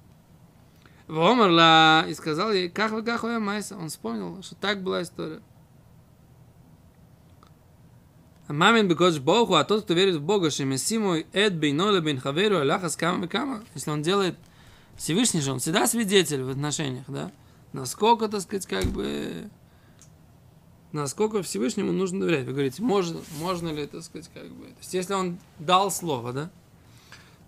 Вомерла 1.06 2.06
и 2.08 2.14
сказал 2.14 2.52
ей, 2.52 2.68
как 2.68 2.92
вы 2.92 3.02
как 3.02 3.22
майса. 3.40 3.76
Он 3.76 3.88
вспомнил, 3.88 4.42
что 4.42 4.54
так 4.54 4.82
была 4.82 5.02
история. 5.02 5.40
А 8.46 8.52
мамин 8.52 8.88
бекодж 8.88 9.18
Богу, 9.20 9.54
а 9.54 9.64
тот, 9.64 9.84
кто 9.84 9.94
верит 9.94 10.16
в 10.16 10.22
Бога, 10.22 10.50
что 10.50 10.64
Мессиму 10.64 11.16
эд 11.32 11.54
бейноля 11.54 12.00
бейн 12.00 12.20
хаверу, 12.20 12.58
Аллаха 12.58 12.90
с 12.90 12.96
кама 12.96 13.26
кама, 13.26 13.64
если 13.74 13.90
он 13.90 14.02
делает 14.02 14.36
Всевышний 14.96 15.40
же, 15.40 15.52
он 15.52 15.60
всегда 15.60 15.86
свидетель 15.86 16.42
в 16.42 16.50
отношениях, 16.50 17.04
да? 17.08 17.32
Насколько, 17.72 18.28
так 18.28 18.42
сказать, 18.42 18.66
как 18.66 18.84
бы... 18.84 19.48
Насколько 20.92 21.42
Всевышнему 21.42 21.90
нужно 21.90 22.20
доверять. 22.20 22.46
Вы 22.46 22.52
говорите, 22.52 22.82
можно, 22.82 23.20
можно 23.40 23.70
ли, 23.70 23.86
так 23.86 24.02
сказать, 24.02 24.30
как 24.32 24.48
бы... 24.48 24.66
То 24.66 24.78
есть, 24.78 24.94
если 24.94 25.14
он 25.14 25.38
дал 25.58 25.90
слово, 25.90 26.32
да? 26.32 26.50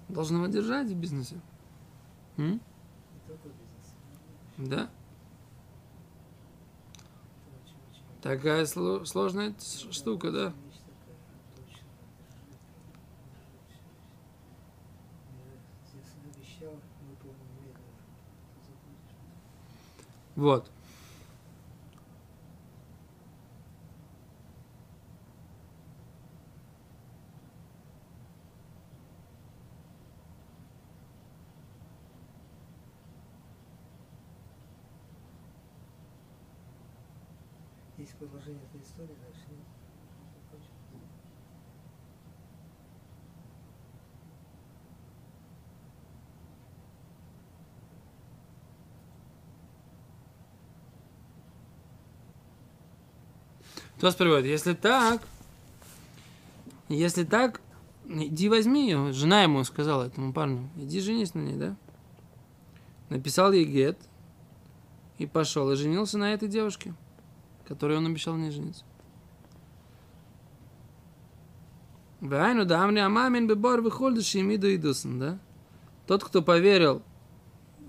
Должен 0.09 0.37
его 0.39 0.47
держать 0.47 0.89
в 0.89 0.95
бизнесе. 0.95 1.37
М? 2.39 2.61
Да. 4.59 4.89
Такая 8.23 8.65
сло- 8.65 9.05
сложная 9.05 9.55
штука, 9.93 10.33
да. 10.33 10.47
Вещь 10.47 10.81
такая, 10.85 11.17
точно, 11.55 11.63
держи. 11.67 11.83
Я 15.45 15.59
здесь 15.87 16.15
обещал, 16.25 16.73
выполню 17.03 17.45
немедленно. 17.45 18.01
Ты 18.67 18.73
забудешь. 18.73 19.17
Вот. 20.35 20.71
Есть 37.99 38.15
продолжение 38.17 38.63
этой 38.65 38.81
истории 38.83 39.17
дальше? 39.23 39.47
Нет? 39.51 39.67
Закончим? 40.35 40.73
Кто 53.99 54.13
приводит? 54.13 54.47
Если 54.47 54.75
так, 54.75 55.23
если 56.89 57.25
так, 57.25 57.61
иди 58.07 58.49
возьми 58.49 58.89
ее. 58.89 59.13
Жена 59.13 59.43
ему 59.43 59.65
сказала 59.65 60.05
этому 60.05 60.33
парню, 60.33 60.69
иди 60.77 61.01
женись 61.01 61.35
на 61.35 61.41
ней, 61.41 61.57
да? 61.57 61.77
Написал 63.09 63.53
ей 63.53 63.65
гет 63.65 63.99
и 65.19 65.27
пошел 65.27 65.71
и 65.73 65.77
женился 65.77 66.19
на 66.19 66.35
этой 66.35 66.49
девушке, 66.49 66.95
которой 67.67 67.97
он 67.97 68.07
обещал 68.07 68.37
не 68.37 68.51
жениться. 68.51 68.85
Вайну 72.21 72.65
да 72.65 72.85
амни 72.85 72.99
амамин 72.99 73.47
бебор 73.47 73.81
выходишь 73.81 74.35
и 74.35 74.43
миду 74.43 74.75
идусен, 74.75 75.19
да? 75.19 75.39
Тот, 76.07 76.23
кто 76.23 76.43
поверил 76.43 77.03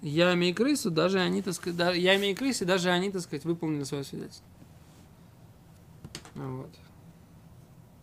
яме 0.02 0.52
и 0.52 0.54
крысу, 0.54 0.90
даже 0.90 1.20
они, 1.20 1.42
так 1.42 1.54
сказать, 1.54 1.98
яме 1.98 2.32
и 2.32 2.36
крысе, 2.36 2.66
даже 2.66 2.90
они, 2.90 3.12
так 3.12 3.22
сказать, 3.22 3.46
выполнили 3.46 3.84
свое 3.84 4.04
свидетельство. 4.04 4.46
Ну 6.38 6.58
Вот. 6.58 6.70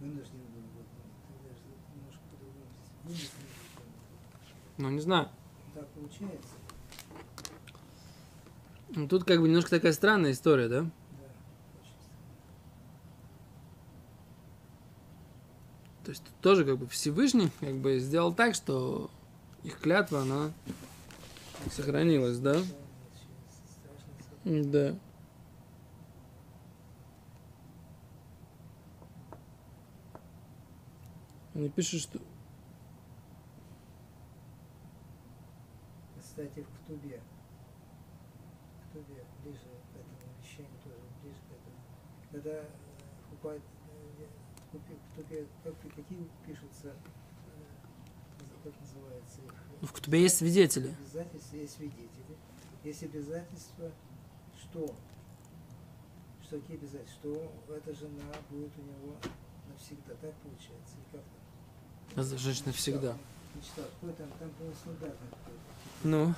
Вынужден 0.01 0.41
был 0.53 0.63
выполнить. 0.75 1.63
Выполнить. 3.05 3.31
Ну, 4.77 4.91
не 4.91 5.01
знаю. 5.01 5.29
Так 5.73 5.89
получается? 5.91 6.49
Ну, 8.89 9.09
Тут 9.09 9.25
как 9.25 9.41
бы 9.41 9.47
немножко 9.47 9.71
такая 9.71 9.93
странная 9.93 10.33
история, 10.33 10.69
да? 10.69 10.91
То 16.05 16.11
есть 16.11 16.25
тут 16.25 16.35
тоже 16.41 16.65
как 16.65 16.79
бы 16.79 16.87
Всевышний 16.89 17.51
как 17.61 17.77
бы 17.77 17.99
сделал 18.01 18.35
так, 18.35 18.55
что 18.57 19.11
их 19.63 19.79
клятва, 19.79 20.23
она 20.23 20.53
сохранилась, 21.71 22.39
да? 22.39 22.55
Да, 22.55 22.59
нет, 22.59 22.67
очень 23.15 23.31
страшное 23.71 24.63
событие. 24.65 24.65
Да. 24.93 24.99
Они 31.55 31.69
пишут, 31.69 32.01
что... 32.01 32.19
Кстати, 36.19 36.65
в 36.65 36.83
Ктубе. 36.83 37.21
В 38.81 38.91
Ктубе 38.91 39.25
ближе 39.45 39.61
к 39.61 39.97
этому 39.97 40.35
вещанию 40.43 40.73
тоже, 40.83 40.97
ближе 41.23 41.39
к 41.39 41.53
этому. 41.53 41.77
Когда 42.33 42.51
э, 42.51 42.67
вкупает, 43.27 43.63
э, 44.19 44.27
в 44.57 44.69
Ктубе, 44.69 44.97
Ктубе 45.13 45.47
как, 45.63 45.75
какие 45.95 46.29
пишутся, 46.45 46.89
э, 46.89 48.45
как 48.65 48.81
называется 48.81 49.41
их? 49.43 49.55
В 49.81 50.01
тебе 50.01 50.23
есть 50.23 50.39
свидетели. 50.39 50.89
Обязательства, 50.89 51.57
есть 51.57 51.77
свидетели. 51.77 52.37
Есть 52.83 53.03
обязательства, 53.05 53.93
что? 54.59 54.93
Что 56.43 56.59
какие 56.59 56.79
обязательства? 56.79 57.33
Что 57.33 57.75
эта 57.77 57.95
жена 57.95 58.33
будет 58.51 58.73
у 58.77 58.83
него 58.83 59.17
навсегда. 59.69 60.15
Так 60.21 60.35
получается? 60.43 60.97
И 60.99 61.17
как 61.17 61.23
там? 62.15 62.25
А 62.25 62.39
Женщина 62.39 62.73
всегда. 62.73 63.15
Какой 63.77 64.13
там, 64.15 64.29
там. 64.39 64.51
Ну. 66.03 66.35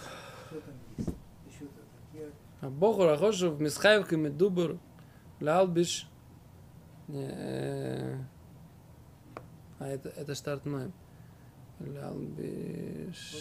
Что 0.49 0.61
там 0.61 0.75
есть? 0.97 1.09
Еще 1.51 1.65
то 1.67 1.81
такие. 2.13 2.31
А 2.61 2.71
Бог 2.71 2.99
рахошев 2.99 3.59
мисхаев 3.59 4.11
медубер 4.13 4.79
лалбиш. 5.41 6.09
Не, 7.09 7.29
э, 7.31 8.19
А 9.79 9.87
это, 9.89 10.09
это 10.11 10.35
штарт 10.35 10.67
моем. 10.67 10.93
Лалбиш. 11.81 13.33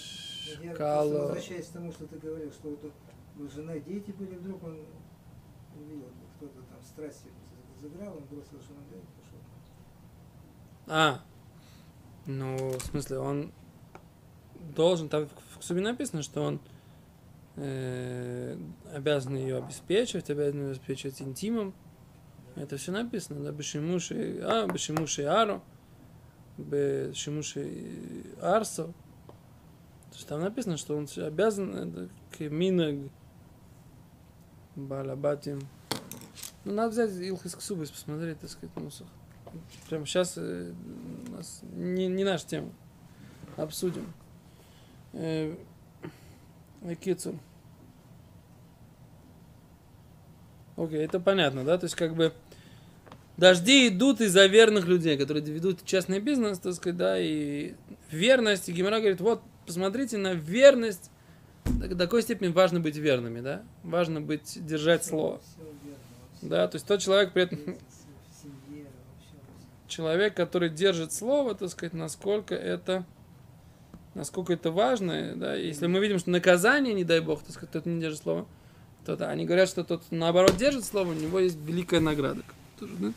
Вот 0.63 0.77
Кало. 0.77 1.27
возвращаясь 1.27 1.67
к 1.67 1.71
тому, 1.71 1.91
что 1.91 2.05
ты 2.05 2.17
говорил, 2.17 2.51
что 2.51 2.69
вот 2.69 2.91
у 3.39 3.47
жены 3.49 3.79
дети 3.81 4.11
были, 4.11 4.35
вдруг 4.35 4.63
он 4.63 4.79
увидел, 5.79 6.09
кто-то 6.37 6.61
там 6.69 6.83
страсти 6.83 7.29
заграл, 7.81 8.17
он 8.17 8.23
бросил 8.25 8.59
жену 8.61 8.79
да, 8.91 8.97
и 8.97 9.01
пошел. 9.21 9.39
А, 10.87 11.21
ну, 12.25 12.69
в 12.69 12.81
смысле, 12.81 13.19
он 13.19 13.51
должен, 14.75 15.09
там 15.09 15.27
в 15.53 15.59
Ксубе 15.59 15.81
написано, 15.81 16.23
что 16.23 16.41
он 16.41 16.59
э, 17.55 18.57
обязан 18.93 19.35
ее 19.35 19.57
обеспечивать, 19.57 20.29
обязан 20.29 20.61
ее 20.61 20.67
обеспечивать 20.71 21.21
интимом. 21.21 21.73
Это 22.55 22.77
все 22.77 22.91
написано, 22.91 23.43
да, 23.43 23.51
Бешимуши, 23.51 24.39
а, 24.43 24.65
Бешимуши 24.67 25.23
Аро, 25.23 25.61
Бешимуши 26.57 28.23
Арсо. 28.41 28.85
То 28.85 30.15
есть 30.15 30.27
там 30.27 30.41
написано, 30.41 30.77
что 30.77 30.95
он 30.95 31.07
обязан 31.17 31.75
это, 31.75 32.09
к 32.31 32.39
Минаг 32.39 33.11
Балабатим. 34.75 35.59
Ну, 36.63 36.73
надо 36.73 36.89
взять 36.89 37.11
Илхис 37.11 37.55
Ксубис, 37.55 37.91
посмотреть, 37.91 38.39
так 38.39 38.49
сказать, 38.49 38.75
мусор. 38.77 39.07
Прямо 39.89 40.05
сейчас 40.05 40.33
э, 40.37 40.73
у 41.35 41.37
нас 41.37 41.59
не, 41.73 42.07
не 42.07 42.23
наша 42.23 42.47
тема. 42.47 42.69
Обсудим. 43.57 44.13
Э, 45.13 45.53
Кицур. 47.01 47.35
Окей, 50.77 51.05
это 51.05 51.19
понятно, 51.19 51.63
да? 51.63 51.77
То 51.77 51.85
есть, 51.85 51.95
как 51.95 52.15
бы, 52.15 52.33
дожди 53.37 53.89
идут 53.89 54.21
из-за 54.21 54.45
верных 54.45 54.87
людей, 54.87 55.17
которые 55.17 55.43
ведут 55.43 55.85
частный 55.85 56.19
бизнес, 56.19 56.59
так 56.59 56.73
сказать, 56.73 56.97
да, 56.97 57.19
и 57.19 57.73
верность, 58.11 58.69
и 58.69 58.73
Гимара 58.73 58.99
говорит, 58.99 59.19
вот, 59.21 59.41
посмотрите 59.65 60.17
на 60.17 60.33
верность, 60.33 61.11
до 61.65 61.95
такой 61.95 62.21
степени 62.21 62.49
важно 62.49 62.79
быть 62.79 62.95
верными, 62.95 63.41
да? 63.41 63.63
Важно 63.83 64.21
быть, 64.21 64.65
держать 64.65 65.03
слово. 65.03 65.41
Да, 66.41 66.67
то 66.67 66.75
есть 66.75 66.85
тот 66.85 67.01
человек 67.01 67.33
при 67.33 67.43
этом 67.43 67.77
человек, 69.87 70.35
который 70.35 70.69
держит 70.69 71.13
слово, 71.13 71.55
так 71.55 71.69
сказать, 71.69 71.93
насколько 71.93 72.55
это, 72.55 73.05
насколько 74.13 74.53
это 74.53 74.71
важно, 74.71 75.35
да, 75.35 75.55
если 75.55 75.87
мы 75.87 75.99
видим, 75.99 76.19
что 76.19 76.29
наказание, 76.29 76.93
не 76.93 77.03
дай 77.03 77.19
бог, 77.19 77.41
так 77.41 77.51
сказать, 77.51 77.71
тот 77.71 77.85
не 77.85 77.99
держит 77.99 78.21
слово, 78.21 78.47
то 79.05 79.15
да, 79.15 79.29
они 79.29 79.45
говорят, 79.45 79.69
что 79.69 79.83
тот, 79.83 80.03
наоборот, 80.09 80.57
держит 80.57 80.83
слово, 80.85 81.11
у 81.11 81.13
него 81.13 81.39
есть 81.39 81.57
великая 81.57 81.99
награда. 81.99 82.41
Тоже, 82.79 82.93
да? 82.95 83.13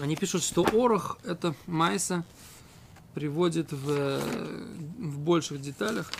Они 0.00 0.16
пишут, 0.16 0.42
что 0.42 0.64
Орох, 0.72 1.18
это 1.24 1.54
Майса, 1.66 2.24
приводит 3.14 3.72
в, 3.72 4.20
в 4.98 5.18
больших 5.18 5.60
деталях. 5.60 6.10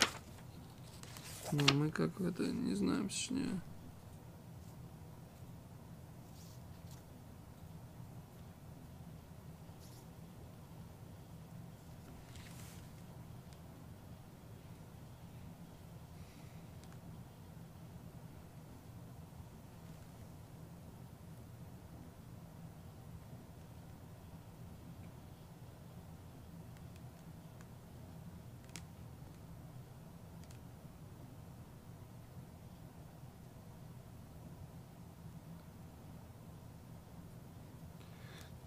Но 1.51 1.61
мы 1.73 1.89
как 1.89 2.09
это 2.21 2.43
не 2.43 2.73
знаем, 2.75 3.09
точнее. 3.09 3.59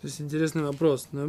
То 0.01 0.07
есть 0.07 0.21
интересный 0.21 0.63
вопрос, 0.63 1.09
да? 1.13 1.29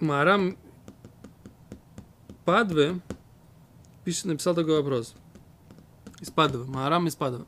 Марам 0.00 0.56
Падве 2.44 3.00
пишет, 4.04 4.24
написал 4.26 4.54
такой 4.54 4.78
вопрос. 4.78 5.14
Из 6.20 6.30
Падвы. 6.30 6.66
Марам 6.66 7.06
из 7.06 7.14
Падвы. 7.14 7.46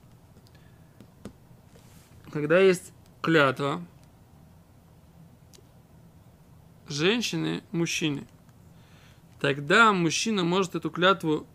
Когда 2.33 2.59
есть 2.61 2.93
клятва 3.23 3.83
женщины, 6.87 7.63
мужчины, 7.73 8.27
тогда 9.41 9.93
мужчина 9.93 10.45
может 10.45 10.75
эту 10.75 10.91
клятву 10.91 11.47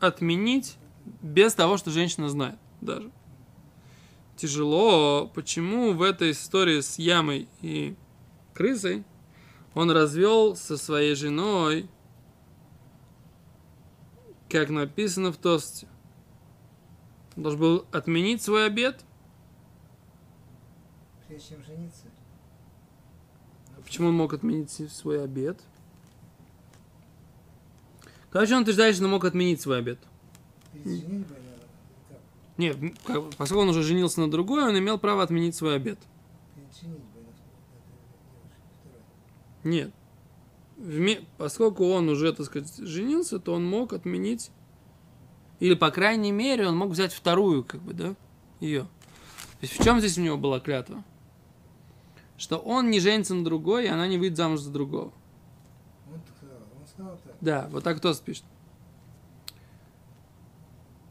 отменить 0.00 0.76
без 1.20 1.54
того, 1.54 1.76
что 1.76 1.90
женщина 1.90 2.28
знает 2.28 2.58
даже. 2.80 3.10
Тяжело. 4.36 5.30
Почему 5.34 5.92
в 5.92 6.02
этой 6.02 6.32
истории 6.32 6.80
с 6.80 6.98
ямой 6.98 7.48
и 7.60 7.96
крысой 8.54 9.04
он 9.74 9.90
развел 9.90 10.54
со 10.56 10.76
своей 10.76 11.14
женой, 11.14 11.88
как 14.48 14.68
написано 14.68 15.32
в 15.32 15.38
тосте. 15.38 15.88
Он 17.36 17.42
должен 17.42 17.60
был 17.60 17.86
отменить 17.90 18.42
свой 18.42 18.66
обед. 18.66 19.02
Прежде 21.26 21.54
чем 21.54 21.64
жениться. 21.64 22.04
Почему 23.82 24.08
он 24.08 24.14
мог 24.14 24.34
отменить 24.34 24.70
свой 24.92 25.24
обед? 25.24 25.60
Короче, 28.30 28.54
он 28.54 28.62
утверждает, 28.62 28.94
что 28.94 29.04
он 29.04 29.10
мог 29.10 29.24
отменить 29.24 29.60
свой 29.60 29.78
обед. 29.78 29.98
Перед? 30.84 31.21
Нет, 32.58 32.76
поскольку 33.38 33.62
он 33.62 33.68
уже 33.70 33.82
женился 33.82 34.20
на 34.20 34.30
другой, 34.30 34.62
он 34.64 34.78
имел 34.78 34.98
право 34.98 35.22
отменить 35.22 35.54
свой 35.54 35.76
обед. 35.76 35.98
Нет. 39.64 39.92
Вме- 40.76 41.24
Поскольку 41.38 41.88
он 41.88 42.08
уже, 42.08 42.32
так 42.32 42.46
сказать, 42.46 42.76
женился, 42.78 43.38
то 43.38 43.54
он 43.54 43.64
мог 43.64 43.92
отменить. 43.92 44.50
Или, 45.60 45.74
по 45.74 45.90
крайней 45.90 46.32
мере, 46.32 46.66
он 46.66 46.76
мог 46.76 46.90
взять 46.90 47.12
вторую, 47.12 47.62
как 47.62 47.80
бы, 47.82 47.94
да, 47.94 48.16
ее. 48.58 48.82
То 48.82 48.88
есть 49.62 49.78
в 49.78 49.84
чем 49.84 50.00
здесь 50.00 50.18
у 50.18 50.20
него 50.20 50.36
была 50.36 50.58
клятва? 50.58 51.04
Что 52.36 52.58
он 52.58 52.90
не 52.90 52.98
женится 52.98 53.34
на 53.34 53.44
другой, 53.44 53.84
и 53.84 53.88
она 53.88 54.08
не 54.08 54.18
выйдет 54.18 54.36
замуж 54.36 54.58
за 54.60 54.72
другого. 54.72 55.12
Он 56.12 56.20
так 56.20 56.36
сказал, 56.36 56.58
он 56.80 56.86
сказал 56.88 57.16
так. 57.24 57.36
Да, 57.40 57.68
вот 57.70 57.84
так 57.84 57.98
кто 57.98 58.12
пишет. 58.14 58.44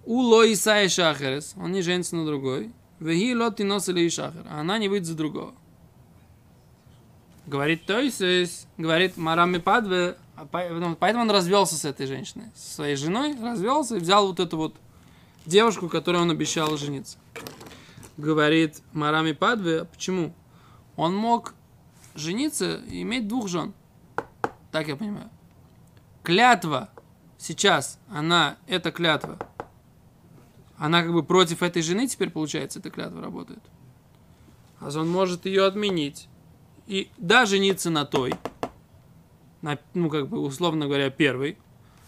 У 0.06 0.20
ло 0.20 0.52
Исаи 0.52 0.88
Шахерес, 0.88 1.54
он 1.58 1.72
не 1.72 1.82
женится 1.82 2.16
на 2.16 2.26
другой. 2.26 2.72
Веги 3.00 3.36
лот 3.36 3.60
и 3.60 3.64
носили 3.64 4.08
Шахер, 4.10 4.46
а 4.50 4.62
она 4.62 4.78
не 4.78 4.90
выйдет 4.90 5.08
за 5.08 5.16
другого. 5.16 5.54
Говорит 7.48 7.86
Тойсис, 7.86 8.68
говорит 8.78 9.18
Марами 9.18 9.58
Падве, 9.58 10.18
а 10.36 10.48
ну, 10.70 10.96
поэтому 10.96 11.24
он 11.24 11.32
развелся 11.32 11.76
с 11.76 11.86
этой 11.86 12.06
женщиной, 12.06 12.46
со 12.56 12.76
своей 12.76 12.96
женой, 12.96 13.36
развелся 13.42 13.98
и 13.98 14.00
взял 14.00 14.28
вот 14.28 14.40
эту 14.40 14.58
вот 14.58 14.76
девушку, 15.46 15.90
которой 15.90 16.22
он 16.22 16.30
обещал 16.32 16.78
жениться. 16.78 17.18
Говорит 18.18 18.82
Марами 18.94 19.32
Падве, 19.32 19.82
а 19.82 19.86
почему? 19.86 20.34
Он 20.96 21.16
мог 21.16 21.56
жениться 22.14 22.82
и 22.88 23.02
иметь 23.02 23.28
двух 23.28 23.48
жен. 23.48 23.74
Так 24.72 24.88
я 24.88 24.96
понимаю 24.96 25.30
клятва 26.24 26.90
сейчас, 27.38 28.00
она, 28.10 28.58
эта 28.68 28.92
клятва, 28.92 29.38
она 30.82 31.04
как 31.04 31.14
бы 31.14 31.22
против 31.22 31.62
этой 31.62 31.84
жены 31.84 32.08
теперь, 32.08 32.32
получается, 32.32 32.80
эта 32.80 32.90
клятва 32.90 33.22
работает. 33.22 33.62
А 34.80 34.90
он 35.00 35.08
может 35.08 35.46
ее 35.46 35.66
отменить. 35.66 36.28
И 36.88 37.12
да, 37.20 37.46
жениться 37.46 37.92
на 37.92 38.04
той, 38.04 38.34
на, 39.62 39.78
ну, 39.94 40.10
как 40.10 40.28
бы, 40.28 40.40
условно 40.40 40.88
говоря, 40.88 41.12
первой, 41.12 41.60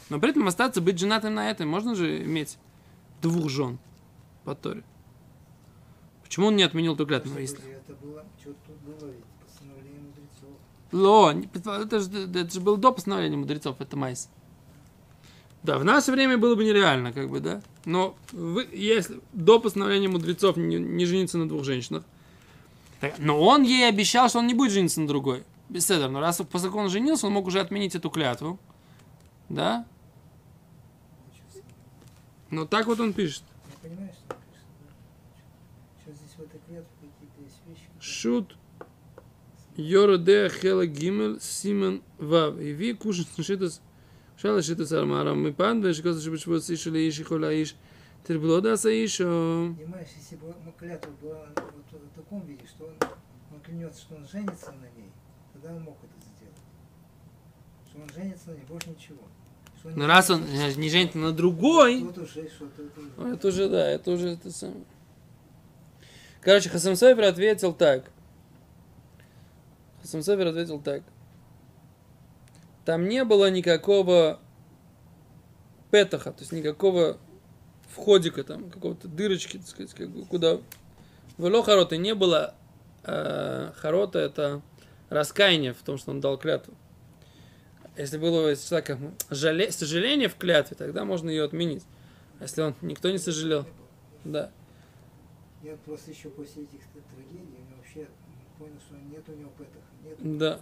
но 0.09 0.19
при 0.19 0.31
этом 0.31 0.47
остаться 0.47 0.81
быть 0.81 0.97
женатым 0.97 1.35
на 1.35 1.51
этой. 1.51 1.67
Можно 1.67 1.93
же 1.93 2.23
иметь 2.23 2.57
двух 3.21 3.47
жен 3.47 3.77
по 4.43 4.55
Торе. 4.55 4.83
Почему 6.23 6.47
он 6.47 6.55
не 6.55 6.63
отменил 6.63 6.95
эту 6.95 7.05
клятву? 7.05 7.37
Если- 7.37 7.59
это 7.73 7.93
было, 8.03 8.25
что 8.41 8.55
тут 8.65 8.75
было 8.77 9.07
ведь, 9.11 9.23
постановление 9.45 10.01
мудрецов. 10.01 10.57
Ло, 10.91 11.31
это 11.79 11.99
же, 11.99 12.39
это 12.39 12.51
же 12.51 12.59
было 12.59 12.77
до 12.77 12.91
постановления 12.91 13.37
мудрецов, 13.37 13.79
это 13.79 13.95
майс. 13.95 14.31
Да, 15.63 15.77
в 15.77 15.85
наше 15.85 16.11
время 16.11 16.37
было 16.37 16.55
бы 16.55 16.65
нереально, 16.65 17.13
как 17.13 17.29
бы, 17.29 17.39
да. 17.39 17.61
Но 17.85 18.15
вы, 18.33 18.67
если 18.73 19.21
до 19.31 19.59
постановления 19.59 20.09
мудрецов 20.09 20.57
не, 20.57 20.75
не 20.77 21.05
жениться 21.05 21.37
на 21.37 21.47
двух 21.47 21.63
женщинах, 21.63 22.03
так- 22.99 23.15
но 23.17 23.39
он 23.41 23.63
ей 23.63 23.87
обещал, 23.87 24.27
что 24.29 24.39
он 24.39 24.47
не 24.47 24.53
будет 24.53 24.71
жениться 24.73 24.99
на 24.99 25.07
другой. 25.07 25.43
Беседер, 25.69 26.09
но 26.09 26.19
раз 26.19 26.41
как 26.51 26.75
он 26.75 26.89
женился, 26.89 27.27
он 27.27 27.33
мог 27.33 27.47
уже 27.47 27.59
отменить 27.61 27.95
эту 27.95 28.09
клятву. 28.09 28.59
Да? 29.49 29.85
Себе. 31.53 31.63
Ну 32.51 32.65
так 32.67 32.85
вот 32.87 32.99
он 32.99 33.13
пишет. 33.13 33.43
Я 33.83 33.89
понимаю, 33.89 34.11
что 34.13 34.35
написано, 34.35 34.73
да? 34.83 36.01
Что 36.01 36.11
здесь 36.11 36.35
в 36.37 36.41
этой 36.41 36.59
клетке 36.67 36.89
какие-то 37.01 37.41
есть 37.41 37.57
вещи, 37.67 37.85
которые- 37.87 38.01
Шут 38.01 38.57
Йорде 39.77 40.49
Хела 40.49 40.85
Гимель 40.85 41.39
Симен 41.41 42.01
Вав. 42.19 42.59
И 42.59 42.73
ви 42.73 42.93
кушать 42.93 43.27
шитас 43.41 43.81
шала 44.43 44.61
шитас 44.61 44.91
армарам. 44.91 45.41
Мы 45.41 45.53
пан 45.53 45.81
веш 45.81 46.01
коза 46.01 46.19
шибы 46.21 46.37
швот 46.37 46.65
сиши 46.65 46.89
ли 46.89 47.07
иши 47.07 47.23
хола 47.23 47.49
иш. 47.53 47.75
Терблода 48.27 48.75
са 48.75 48.89
ишо. 48.89 49.73
Понимаешь, 49.77 50.09
если 50.17 50.35
бы 50.35 50.53
клятва 50.77 51.11
была 51.21 51.47
вот 51.55 52.01
в 52.11 52.15
таком 52.15 52.45
виде, 52.45 52.65
что 52.67 52.85
он, 52.85 52.95
он 53.53 53.61
клянется, 53.61 54.01
что 54.01 54.15
он 54.15 54.27
женится 54.27 54.71
на 54.71 54.89
ней, 54.97 55.11
тогда 55.53 55.73
он 55.73 55.83
мог 55.83 55.97
это 56.03 56.27
сделать. 56.35 56.61
Что 57.89 58.01
он 58.01 58.09
женится 58.13 58.49
на 58.49 58.55
ней, 58.55 58.65
больше 58.67 58.89
ничего. 58.89 59.23
Но 59.95 60.07
раз 60.07 60.29
он 60.29 60.43
э, 60.43 60.73
не 60.75 60.89
женится 60.89 61.17
на 61.17 61.31
другой, 61.31 62.01
Тут 62.01 62.17
уже 62.17 62.49
это 63.17 63.47
уже, 63.47 63.69
да, 63.69 63.87
это 63.89 64.11
уже 64.11 64.29
это 64.29 64.51
самое. 64.51 64.83
Короче, 66.41 66.69
Хасам 66.69 66.97
Софер 66.97 67.23
ответил 67.23 67.73
так. 67.73 68.11
Хасам 70.01 70.21
Софер 70.21 70.47
ответил 70.47 70.81
так. 70.81 71.03
Там 72.85 73.07
не 73.07 73.23
было 73.23 73.49
никакого 73.49 74.39
петаха, 75.91 76.31
то 76.31 76.41
есть 76.41 76.51
никакого 76.51 77.17
входика 77.89 78.43
там, 78.43 78.69
какого-то 78.69 79.07
дырочки, 79.07 79.57
так 79.57 79.67
сказать, 79.67 79.93
как 79.93 80.09
бы, 80.09 80.25
куда... 80.25 80.59
В 81.37 81.63
харота 81.63 81.97
не 81.97 82.13
было 82.13 82.53
э, 83.03 83.71
харота, 83.75 84.19
это 84.19 84.61
раскаяние 85.09 85.73
в 85.73 85.81
том, 85.81 85.97
что 85.97 86.11
он 86.11 86.21
дал 86.21 86.37
клятву. 86.37 86.73
Если 87.97 88.17
было 88.17 88.49
если 88.49 88.67
человек, 88.67 88.87
как, 88.87 88.99
жале- 89.29 89.71
сожаление 89.71 90.27
в 90.27 90.35
клятве, 90.35 90.75
тогда 90.75 91.05
можно 91.05 91.29
ее 91.29 91.43
отменить. 91.43 91.83
А 92.39 92.43
если 92.43 92.61
он 92.61 92.75
никто 92.81 93.09
не 93.11 93.19
сожалел, 93.19 93.65
да. 94.23 94.51
Я 95.61 95.75
просто 95.85 96.11
еще 96.11 96.29
после 96.29 96.63
этих 96.63 96.81
трагедий 96.91 97.63
вообще 97.75 98.07
понял, 98.57 98.79
что 98.85 98.95
нет 98.95 99.23
у 99.27 99.31
него 99.33 99.51
петаха. 99.57 99.79
Нет. 100.03 100.37
Да. 100.37 100.59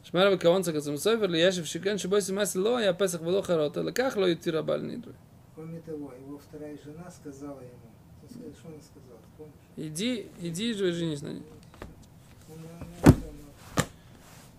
Вот 0.00 0.06
в 0.06 0.10
чем 0.10 0.20
дело. 0.20 0.30
שמר 0.30 0.30
וכוון 0.34 0.62
צקצם 0.62 0.96
סופר 0.96 1.26
לישב 1.26 1.64
שכן 1.64 1.98
שבו 1.98 2.16
יסימס 2.16 2.56
לא 2.56 2.76
היה 2.76 2.94
פסח 2.94 3.18
ולא 3.22 3.42
חרות, 3.42 3.78
אלא 3.78 3.90
כך 3.90 4.16
לא 4.16 4.28
יתיר 4.28 4.58
הבעל 4.58 4.80
נדרי. 4.82 5.12
Кроме 5.56 5.80
того, 5.80 6.12
его 6.12 6.38
вторая 6.38 6.76
жена 6.84 7.10
сказала 7.10 7.60
ему, 7.60 7.88
ты 8.20 8.34
сказал, 8.34 8.52
что 8.58 8.68
она 8.68 8.76
сказала, 8.82 9.18
ты 9.24 9.28
помнишь? 9.38 9.54
Иди, 9.78 10.26
иди 10.42 10.74
же 10.74 10.90
и 10.90 10.92
женись 10.92 11.22
на 11.22 11.28
ней. 11.28 11.42
Ну, 12.48 12.56
ну, 12.56 12.68
ну, 13.06 13.12
ну, 13.16 13.82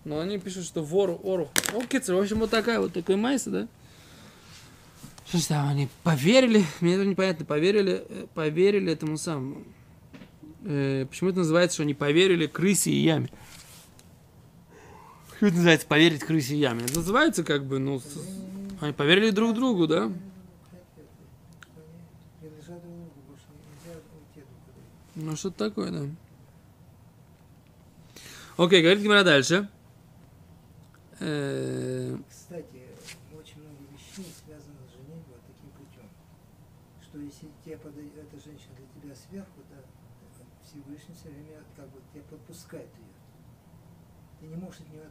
Но 0.04 0.18
они 0.18 0.38
пишут, 0.38 0.64
что 0.64 0.82
вору, 0.82 1.20
ору. 1.22 1.48
О, 1.72 1.82
кицер, 1.82 2.16
в 2.16 2.20
общем, 2.20 2.40
вот 2.40 2.50
такая 2.50 2.80
вот 2.80 2.92
такой 2.92 3.14
майса, 3.14 3.50
да? 3.50 3.68
Что 5.28 5.38
ж 5.38 5.44
там, 5.44 5.68
они 5.68 5.88
поверили, 6.02 6.64
мне 6.80 6.94
это 6.94 7.04
непонятно, 7.04 7.44
поверили, 7.44 8.04
э, 8.08 8.26
поверили 8.34 8.90
этому 8.90 9.18
самому. 9.18 9.62
Э, 10.64 11.06
почему 11.08 11.30
это 11.30 11.38
называется, 11.38 11.74
что 11.74 11.82
они 11.84 11.94
поверили 11.94 12.46
крысе 12.46 12.90
и 12.90 13.02
яме? 13.02 13.28
Это 15.43 15.55
называется 15.55 15.87
поверить 15.87 16.23
крысе 16.23 16.55
яме? 16.55 16.85
Это 16.85 16.99
называется 16.99 17.43
как 17.43 17.65
бы, 17.65 17.77
ну, 17.77 18.01
они 18.79 18.93
поверили 18.93 19.29
друг 19.29 19.53
другу, 19.53 19.87
да? 19.87 20.09
Ну, 25.15 25.35
что-то 25.35 25.69
такое, 25.69 25.91
да. 25.91 26.05
Окей, 28.55 28.81
говорит 28.81 29.03
Гимара 29.03 29.25
дальше. 29.25 29.69
Э, 31.19 32.17
Кстати, 32.29 32.87
очень 33.37 33.59
много 33.59 33.83
вещей 33.91 34.33
связано 34.45 34.79
с 34.87 34.95
женитьбой 34.95 35.39
таким 35.45 35.69
путем, 35.71 36.07
что 37.03 37.19
если 37.19 37.49
тебе 37.65 37.75
подойдет 37.77 38.15
эта 38.15 38.41
женщина 38.41 38.71
для 38.77 39.01
тебя 39.01 39.13
сверху, 39.13 39.59
да, 39.69 39.83
Всевышний 40.63 41.13
все 41.15 41.29
время 41.29 41.63
как 41.75 41.89
бы 41.89 41.99
тебя 42.13 42.23
подпускает 42.29 42.87
ее. 42.97 43.13
Ты 44.43 44.49
не 44.49 44.55
можешь 44.55 44.81
от 44.81 44.89
нее. 44.91 45.03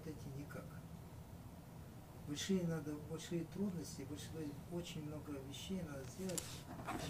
Большие 2.32 2.62
надо, 2.66 2.92
большие 3.10 3.44
трудности, 3.52 4.06
большое, 4.08 4.48
очень 4.72 5.04
много 5.04 5.38
вещей 5.50 5.82
надо 5.86 6.02
сделать, 6.16 6.42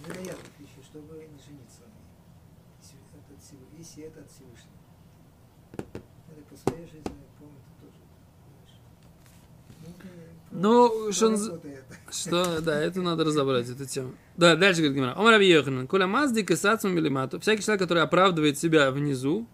невероятных 0.01 0.51
вещей, 0.59 0.83
чтобы 0.83 1.15
не 1.15 1.39
жениться 1.39 1.83
на 1.83 1.95
ней. 1.95 2.11
Всев- 2.81 2.99
от 3.31 3.41
Всев- 3.41 3.79
и 3.79 3.85
свет 3.85 4.19
от 4.19 4.29
Всевышнего. 4.29 4.75
Это 6.29 6.43
по 6.51 6.57
своей 6.57 6.87
жизни, 6.87 7.03
я 7.07 7.39
помню, 7.39 7.55
это 7.55 7.87
тоже. 7.87 8.03
Ну, 10.51 10.89
про- 11.05 11.13
что 11.13 11.29
это. 11.69 11.97
Что, 12.11 12.61
да, 12.61 12.81
это 12.81 13.01
надо 13.01 13.23
разобрать, 13.23 13.71
эту 13.71 13.87
тему. 13.87 14.15
Да, 14.37 14.57
дальше 14.57 14.81
говорит 14.81 14.97
Гимара. 14.97 15.17
Омар 15.17 15.41
Йоханан. 15.41 15.87
Коля 15.87 16.09
маздик 16.09 16.51
и 16.51 16.57
сацум 16.57 16.97
милимату. 16.97 17.39
Всякий 17.39 17.63
человек, 17.63 17.83
который 17.83 18.03
оправдывает 18.03 18.59
себя 18.59 18.91
внизу, 18.91 19.47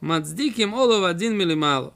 мацдиким 0.00 0.74
олов 0.74 1.04
один 1.04 1.36
милимало. 1.36 1.94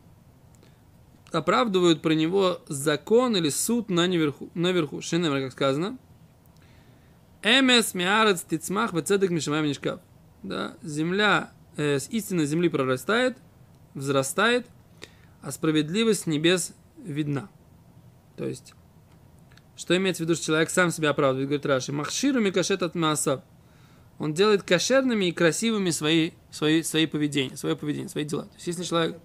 Оправдывают 1.32 2.02
про 2.02 2.12
него 2.12 2.60
закон 2.68 3.36
или 3.36 3.48
суд 3.48 3.90
на 3.90 4.06
неверху, 4.06 4.50
наверху. 4.54 5.00
Шинемер, 5.00 5.44
как 5.44 5.52
сказано. 5.52 5.98
Эмес 7.42 7.94
миарец 7.94 8.42
тицмах 8.42 8.92
вецедек 8.92 9.30
мишамаем 9.30 9.66
нишкав. 9.66 10.00
Да, 10.42 10.76
земля, 10.82 11.52
э, 11.76 11.98
с 11.98 12.08
истины 12.10 12.44
земли 12.46 12.68
прорастает, 12.68 13.38
взрастает, 13.94 14.66
а 15.40 15.50
справедливость 15.50 16.26
небес 16.26 16.72
видна. 16.98 17.48
То 18.36 18.46
есть, 18.46 18.74
что 19.76 19.96
имеется 19.96 20.22
в 20.22 20.26
виду, 20.26 20.34
что 20.36 20.46
человек 20.46 20.70
сам 20.70 20.90
себя 20.90 21.10
оправдывает, 21.10 21.48
говорит 21.48 21.66
Раши, 21.66 21.92
махширу 21.92 22.40
микашет 22.40 22.82
от 22.82 22.94
маасаб. 22.94 23.44
Он 24.18 24.34
делает 24.34 24.62
кошерными 24.62 25.26
и 25.26 25.32
красивыми 25.32 25.90
свои, 25.90 26.32
свои, 26.50 26.82
свои 26.82 27.06
поведения, 27.06 27.56
свое 27.56 27.74
поведение, 27.74 28.08
свои 28.08 28.24
дела. 28.24 28.44
То 28.44 28.54
есть, 28.54 28.66
если 28.68 28.84
человек, 28.84 29.18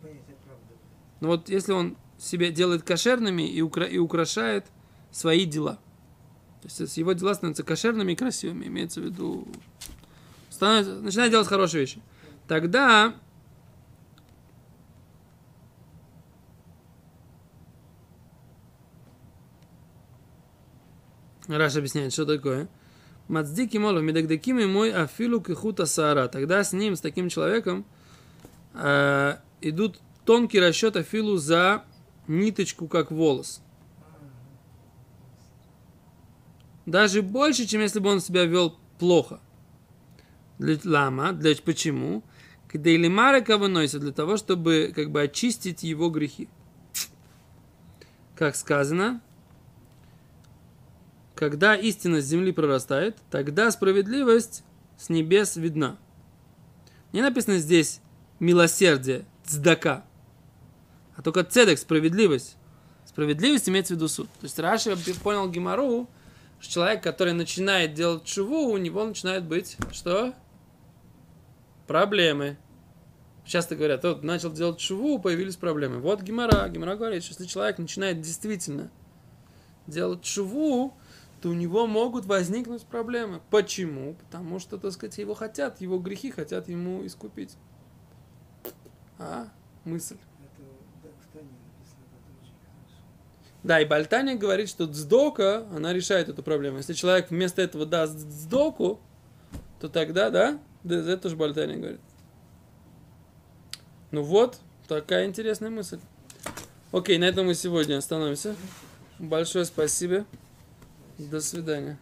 Оправдывает? 1.17 1.21
ну 1.21 1.27
вот, 1.27 1.49
если 1.49 1.71
он 1.73 1.97
себя 2.17 2.51
делает 2.51 2.83
кошерными 2.83 3.43
и, 3.43 3.61
укра- 3.61 3.87
и 3.87 3.97
украшает 3.97 4.65
свои 5.11 5.45
дела. 5.45 5.79
То 6.61 6.67
есть, 6.67 6.97
его 6.97 7.13
дела 7.13 7.33
становятся 7.33 7.63
кошерными 7.63 8.13
и 8.13 8.15
красивыми, 8.15 8.65
имеется 8.65 9.01
в 9.01 9.05
виду, 9.05 9.47
становится, 10.49 10.95
начинает 10.95 11.31
делать 11.31 11.47
хорошие 11.47 11.81
вещи. 11.81 12.01
Тогда 12.47 13.13
Раш 21.47 21.75
объясняет, 21.77 22.11
что 22.11 22.25
такое. 22.25 22.67
Мацдики 23.27 23.77
молов, 23.77 24.03
медагдаким 24.03 24.59
и 24.59 24.65
мой 24.65 24.91
афилу 24.91 25.41
кихута 25.41 25.85
саара. 25.85 26.27
Тогда 26.27 26.63
с 26.63 26.73
ним, 26.73 26.95
с 26.95 27.01
таким 27.01 27.29
человеком, 27.29 27.85
э, 28.73 29.37
идут 29.61 29.99
тонкий 30.27 30.59
расчет 30.59 30.97
афилу 30.97 31.37
за 31.37 31.85
ниточку, 32.27 32.89
как 32.89 33.11
волос. 33.11 33.61
Даже 36.85 37.21
больше, 37.21 37.65
чем 37.65 37.79
если 37.79 37.99
бы 37.99 38.09
он 38.09 38.19
себя 38.19 38.43
вел 38.43 38.77
плохо. 38.99 39.39
Для 40.59 40.77
лама, 40.83 41.31
для 41.31 41.55
почему? 41.55 42.23
Когда 42.67 42.89
или 42.89 43.07
марека 43.07 43.57
выносит 43.57 44.01
для 44.01 44.11
того, 44.11 44.35
чтобы 44.35 44.91
как 44.93 45.11
бы 45.11 45.21
очистить 45.21 45.83
его 45.83 46.09
грехи. 46.09 46.49
Как 48.35 48.57
сказано, 48.57 49.21
когда 51.35 51.73
истина 51.73 52.19
с 52.19 52.25
земли 52.25 52.51
прорастает, 52.51 53.17
тогда 53.31 53.71
справедливость 53.71 54.65
с 54.97 55.07
небес 55.07 55.55
видна. 55.55 55.97
Не 57.13 57.21
написано 57.21 57.59
здесь 57.59 58.01
милосердие, 58.39 59.25
цдака, 59.45 60.06
а 61.17 61.21
только 61.21 61.43
цедек, 61.43 61.77
справедливость. 61.79 62.55
Справедливость 63.05 63.67
имеется 63.67 63.93
в 63.93 63.97
виду 63.97 64.07
суд. 64.07 64.29
То 64.39 64.45
есть 64.45 64.57
Раши 64.59 64.95
понял 65.21 65.49
Гимару, 65.49 66.07
что 66.59 66.73
человек, 66.73 67.03
который 67.03 67.33
начинает 67.33 67.93
делать 67.93 68.23
чуву, 68.23 68.69
у 68.69 68.77
него 68.77 69.03
начинает 69.03 69.43
быть 69.43 69.77
что? 69.91 70.33
Проблемы. 71.87 72.57
Часто 73.45 73.75
говорят, 73.75 74.03
вот 74.03 74.23
начал 74.23 74.51
делать 74.51 74.77
чуву, 74.77 75.19
появились 75.19 75.55
проблемы. 75.55 75.99
Вот 75.99 76.21
Гимара. 76.21 76.67
Гимара 76.69 76.95
говорит, 76.95 77.23
что 77.23 77.33
если 77.33 77.45
человек 77.45 77.77
начинает 77.77 78.21
действительно 78.21 78.91
делать 79.87 80.21
чуву, 80.21 80.93
то 81.41 81.49
у 81.49 81.53
него 81.53 81.87
могут 81.87 82.25
возникнуть 82.25 82.83
проблемы. 82.83 83.41
Почему? 83.49 84.15
Потому 84.15 84.59
что, 84.59 84.77
так 84.77 84.91
сказать, 84.91 85.17
его 85.17 85.33
хотят, 85.33 85.81
его 85.81 85.97
грехи 85.97 86.31
хотят 86.31 86.67
ему 86.67 87.05
искупить. 87.05 87.55
А? 89.17 89.47
Мысль. 89.85 90.17
Это 90.43 90.63
да, 91.03 91.09
в 91.09 91.33
Тане 91.33 91.47
написано, 91.47 92.03
это 92.11 92.41
очень 92.41 92.55
хорошо. 92.59 93.03
Да, 93.67 93.81
и 93.81 93.85
Бальтани 93.85 94.35
говорит, 94.35 94.69
что 94.69 94.85
дздока, 94.85 95.67
она 95.75 95.91
решает 95.91 96.29
эту 96.29 96.41
проблему. 96.41 96.77
Если 96.77 96.93
человек 96.93 97.31
вместо 97.31 97.61
этого 97.61 97.85
даст 97.85 98.15
дздоку, 98.15 99.01
то 99.81 99.89
тогда, 99.89 100.29
да, 100.29 100.57
это 100.85 101.17
тоже 101.17 101.35
Бальтани 101.35 101.75
говорит. 101.75 101.99
Ну 104.11 104.23
вот, 104.23 104.57
такая 104.87 105.25
интересная 105.25 105.69
мысль. 105.69 105.99
Окей, 106.93 107.17
на 107.17 107.25
этом 107.25 107.47
мы 107.47 107.55
сегодня 107.55 107.97
остановимся. 107.97 108.55
Большое 109.19 109.65
спасибо. 109.65 110.23
До 111.17 111.41
свидания. 111.41 111.97